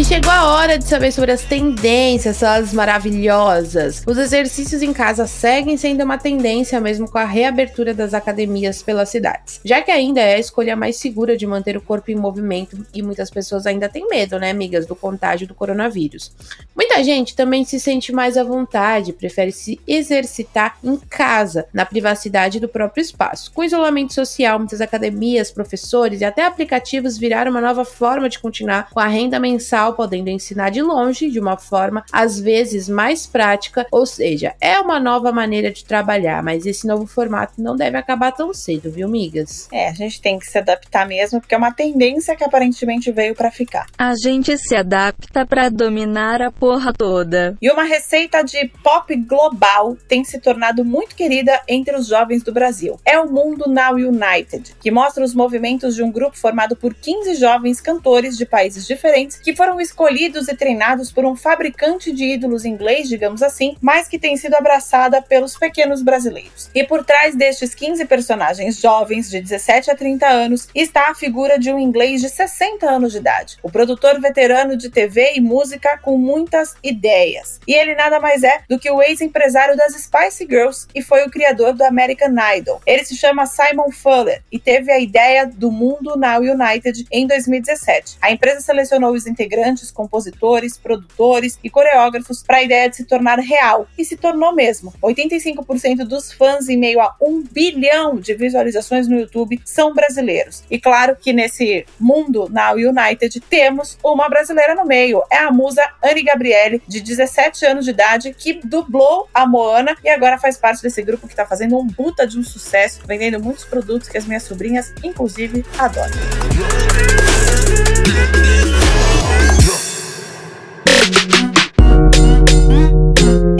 E 0.00 0.04
chegou 0.04 0.30
a 0.30 0.54
hora 0.54 0.78
de 0.78 0.88
saber 0.88 1.12
sobre 1.12 1.30
as 1.30 1.42
tendências, 1.42 2.42
essas 2.42 2.72
maravilhosas. 2.72 4.02
Os 4.06 4.16
exercícios 4.16 4.80
em 4.80 4.94
casa 4.94 5.26
seguem 5.26 5.76
sendo 5.76 6.02
uma 6.02 6.16
tendência 6.16 6.80
mesmo 6.80 7.06
com 7.06 7.18
a 7.18 7.26
reabertura 7.26 7.92
das 7.92 8.14
academias 8.14 8.82
pelas 8.82 9.10
cidades, 9.10 9.60
já 9.62 9.82
que 9.82 9.90
ainda 9.90 10.18
é 10.22 10.36
a 10.36 10.38
escolha 10.38 10.74
mais 10.74 10.96
segura 10.96 11.36
de 11.36 11.46
manter 11.46 11.76
o 11.76 11.82
corpo 11.82 12.10
em 12.10 12.14
movimento 12.14 12.82
e 12.94 13.02
muitas 13.02 13.28
pessoas 13.28 13.66
ainda 13.66 13.90
têm 13.90 14.08
medo, 14.08 14.38
né, 14.38 14.48
amigas, 14.48 14.86
do 14.86 14.96
contágio 14.96 15.46
do 15.46 15.54
coronavírus. 15.54 16.32
Muita 16.74 17.04
gente 17.04 17.36
também 17.36 17.62
se 17.66 17.78
sente 17.78 18.10
mais 18.10 18.38
à 18.38 18.42
vontade, 18.42 19.12
prefere 19.12 19.52
se 19.52 19.78
exercitar 19.86 20.78
em 20.82 20.96
casa, 20.96 21.66
na 21.74 21.84
privacidade 21.84 22.58
do 22.58 22.70
próprio 22.70 23.02
espaço. 23.02 23.52
Com 23.52 23.62
isolamento 23.62 24.14
social, 24.14 24.58
muitas 24.58 24.80
academias, 24.80 25.50
professores 25.50 26.22
e 26.22 26.24
até 26.24 26.46
aplicativos 26.46 27.18
viraram 27.18 27.50
uma 27.50 27.60
nova 27.60 27.84
forma 27.84 28.30
de 28.30 28.38
continuar 28.38 28.88
com 28.88 28.98
a 28.98 29.06
renda 29.06 29.38
mensal 29.38 29.89
podendo 29.92 30.28
ensinar 30.28 30.70
de 30.70 30.82
longe 30.82 31.30
de 31.30 31.40
uma 31.40 31.56
forma 31.56 32.04
às 32.12 32.38
vezes 32.38 32.88
mais 32.88 33.26
prática, 33.26 33.86
ou 33.90 34.06
seja, 34.06 34.54
é 34.60 34.78
uma 34.80 34.98
nova 34.98 35.32
maneira 35.32 35.70
de 35.70 35.84
trabalhar, 35.84 36.42
mas 36.42 36.66
esse 36.66 36.86
novo 36.86 37.06
formato 37.06 37.54
não 37.58 37.76
deve 37.76 37.96
acabar 37.96 38.32
tão 38.32 38.52
cedo, 38.52 38.90
viu, 38.90 39.08
migas? 39.08 39.68
É, 39.72 39.88
a 39.88 39.92
gente 39.92 40.20
tem 40.20 40.38
que 40.38 40.46
se 40.46 40.58
adaptar 40.58 41.06
mesmo, 41.06 41.40
porque 41.40 41.54
é 41.54 41.58
uma 41.58 41.72
tendência 41.72 42.36
que 42.36 42.44
aparentemente 42.44 43.10
veio 43.12 43.34
para 43.34 43.50
ficar. 43.50 43.86
A 43.98 44.14
gente 44.14 44.56
se 44.58 44.74
adapta 44.74 45.46
para 45.46 45.68
dominar 45.68 46.42
a 46.42 46.50
porra 46.50 46.92
toda. 46.92 47.56
E 47.60 47.70
uma 47.70 47.84
receita 47.84 48.42
de 48.42 48.70
pop 48.82 49.14
global 49.16 49.96
tem 50.08 50.24
se 50.24 50.38
tornado 50.38 50.84
muito 50.84 51.14
querida 51.14 51.60
entre 51.68 51.96
os 51.96 52.06
jovens 52.06 52.42
do 52.42 52.52
Brasil. 52.52 52.98
É 53.04 53.18
o 53.18 53.30
Mundo 53.30 53.68
Now 53.68 53.94
United, 53.94 54.74
que 54.80 54.90
mostra 54.90 55.24
os 55.24 55.34
movimentos 55.34 55.94
de 55.94 56.02
um 56.02 56.10
grupo 56.10 56.36
formado 56.36 56.76
por 56.76 56.94
15 56.94 57.34
jovens 57.34 57.80
cantores 57.80 58.36
de 58.36 58.44
países 58.44 58.86
diferentes 58.86 59.38
que 59.38 59.54
foram 59.54 59.79
escolhidos 59.80 60.48
e 60.48 60.56
treinados 60.56 61.10
por 61.10 61.24
um 61.24 61.36
fabricante 61.36 62.12
de 62.12 62.24
ídolos 62.24 62.64
inglês, 62.64 63.08
digamos 63.08 63.42
assim, 63.42 63.76
mas 63.80 64.08
que 64.08 64.18
tem 64.18 64.36
sido 64.36 64.54
abraçada 64.54 65.22
pelos 65.22 65.56
pequenos 65.56 66.02
brasileiros. 66.02 66.70
E 66.74 66.84
por 66.84 67.04
trás 67.04 67.34
destes 67.34 67.74
15 67.74 68.04
personagens 68.04 68.80
jovens 68.80 69.30
de 69.30 69.40
17 69.40 69.90
a 69.90 69.96
30 69.96 70.26
anos 70.26 70.68
está 70.74 71.10
a 71.10 71.14
figura 71.14 71.58
de 71.58 71.72
um 71.72 71.78
inglês 71.78 72.20
de 72.20 72.28
60 72.28 72.86
anos 72.86 73.12
de 73.12 73.18
idade, 73.18 73.58
o 73.62 73.70
produtor 73.70 74.20
veterano 74.20 74.76
de 74.76 74.90
TV 74.90 75.32
e 75.34 75.40
música 75.40 75.98
com 75.98 76.16
muitas 76.16 76.74
ideias. 76.82 77.60
E 77.66 77.74
ele 77.74 77.94
nada 77.94 78.20
mais 78.20 78.42
é 78.42 78.62
do 78.68 78.78
que 78.78 78.90
o 78.90 79.02
ex-empresário 79.02 79.76
das 79.76 79.94
Spice 79.94 80.46
Girls 80.48 80.86
e 80.94 81.02
foi 81.02 81.24
o 81.24 81.30
criador 81.30 81.72
do 81.72 81.84
American 81.84 82.34
Idol. 82.56 82.80
Ele 82.86 83.04
se 83.04 83.16
chama 83.16 83.46
Simon 83.46 83.90
Fuller 83.90 84.42
e 84.50 84.58
teve 84.58 84.90
a 84.90 84.98
ideia 84.98 85.46
do 85.46 85.70
Mundo 85.70 86.16
Now 86.16 86.40
United 86.40 87.06
em 87.10 87.26
2017. 87.26 88.18
A 88.20 88.30
empresa 88.30 88.60
selecionou 88.60 89.12
os 89.12 89.26
integrantes, 89.26 89.69
compositores, 89.92 90.78
produtores 90.78 91.58
e 91.62 91.70
coreógrafos 91.70 92.42
para 92.42 92.56
a 92.56 92.62
ideia 92.62 92.88
de 92.88 92.96
se 92.96 93.04
tornar 93.04 93.38
real 93.38 93.86
e 93.96 94.04
se 94.04 94.16
tornou 94.16 94.54
mesmo. 94.54 94.92
85% 95.02 96.04
dos 96.04 96.32
fãs 96.32 96.68
em 96.68 96.76
meio 96.76 97.00
a 97.00 97.14
um 97.20 97.42
bilhão 97.42 98.16
de 98.16 98.34
visualizações 98.34 99.06
no 99.06 99.18
YouTube 99.18 99.60
são 99.64 99.94
brasileiros. 99.94 100.64
E 100.70 100.80
claro 100.80 101.16
que 101.16 101.32
nesse 101.32 101.84
mundo 101.98 102.48
Now 102.50 102.74
United 102.74 103.40
temos 103.40 103.98
uma 104.02 104.28
brasileira 104.28 104.74
no 104.74 104.84
meio. 104.84 105.22
É 105.30 105.38
a 105.38 105.52
musa 105.52 105.82
Anne 106.02 106.22
Gabriele, 106.22 106.82
de 106.88 107.00
17 107.00 107.66
anos 107.66 107.84
de 107.84 107.90
idade, 107.90 108.34
que 108.36 108.54
dublou 108.64 109.28
a 109.32 109.46
Moana 109.46 109.96
e 110.02 110.08
agora 110.08 110.38
faz 110.38 110.56
parte 110.56 110.82
desse 110.82 111.02
grupo 111.02 111.26
que 111.26 111.32
está 111.32 111.46
fazendo 111.46 111.78
um 111.78 111.86
puta 111.86 112.26
de 112.26 112.38
um 112.38 112.42
sucesso, 112.42 113.00
vendendo 113.06 113.42
muitos 113.42 113.64
produtos 113.64 114.08
que 114.08 114.18
as 114.18 114.24
minhas 114.26 114.42
sobrinhas, 114.42 114.92
inclusive, 115.02 115.64
adoram. 115.78 116.10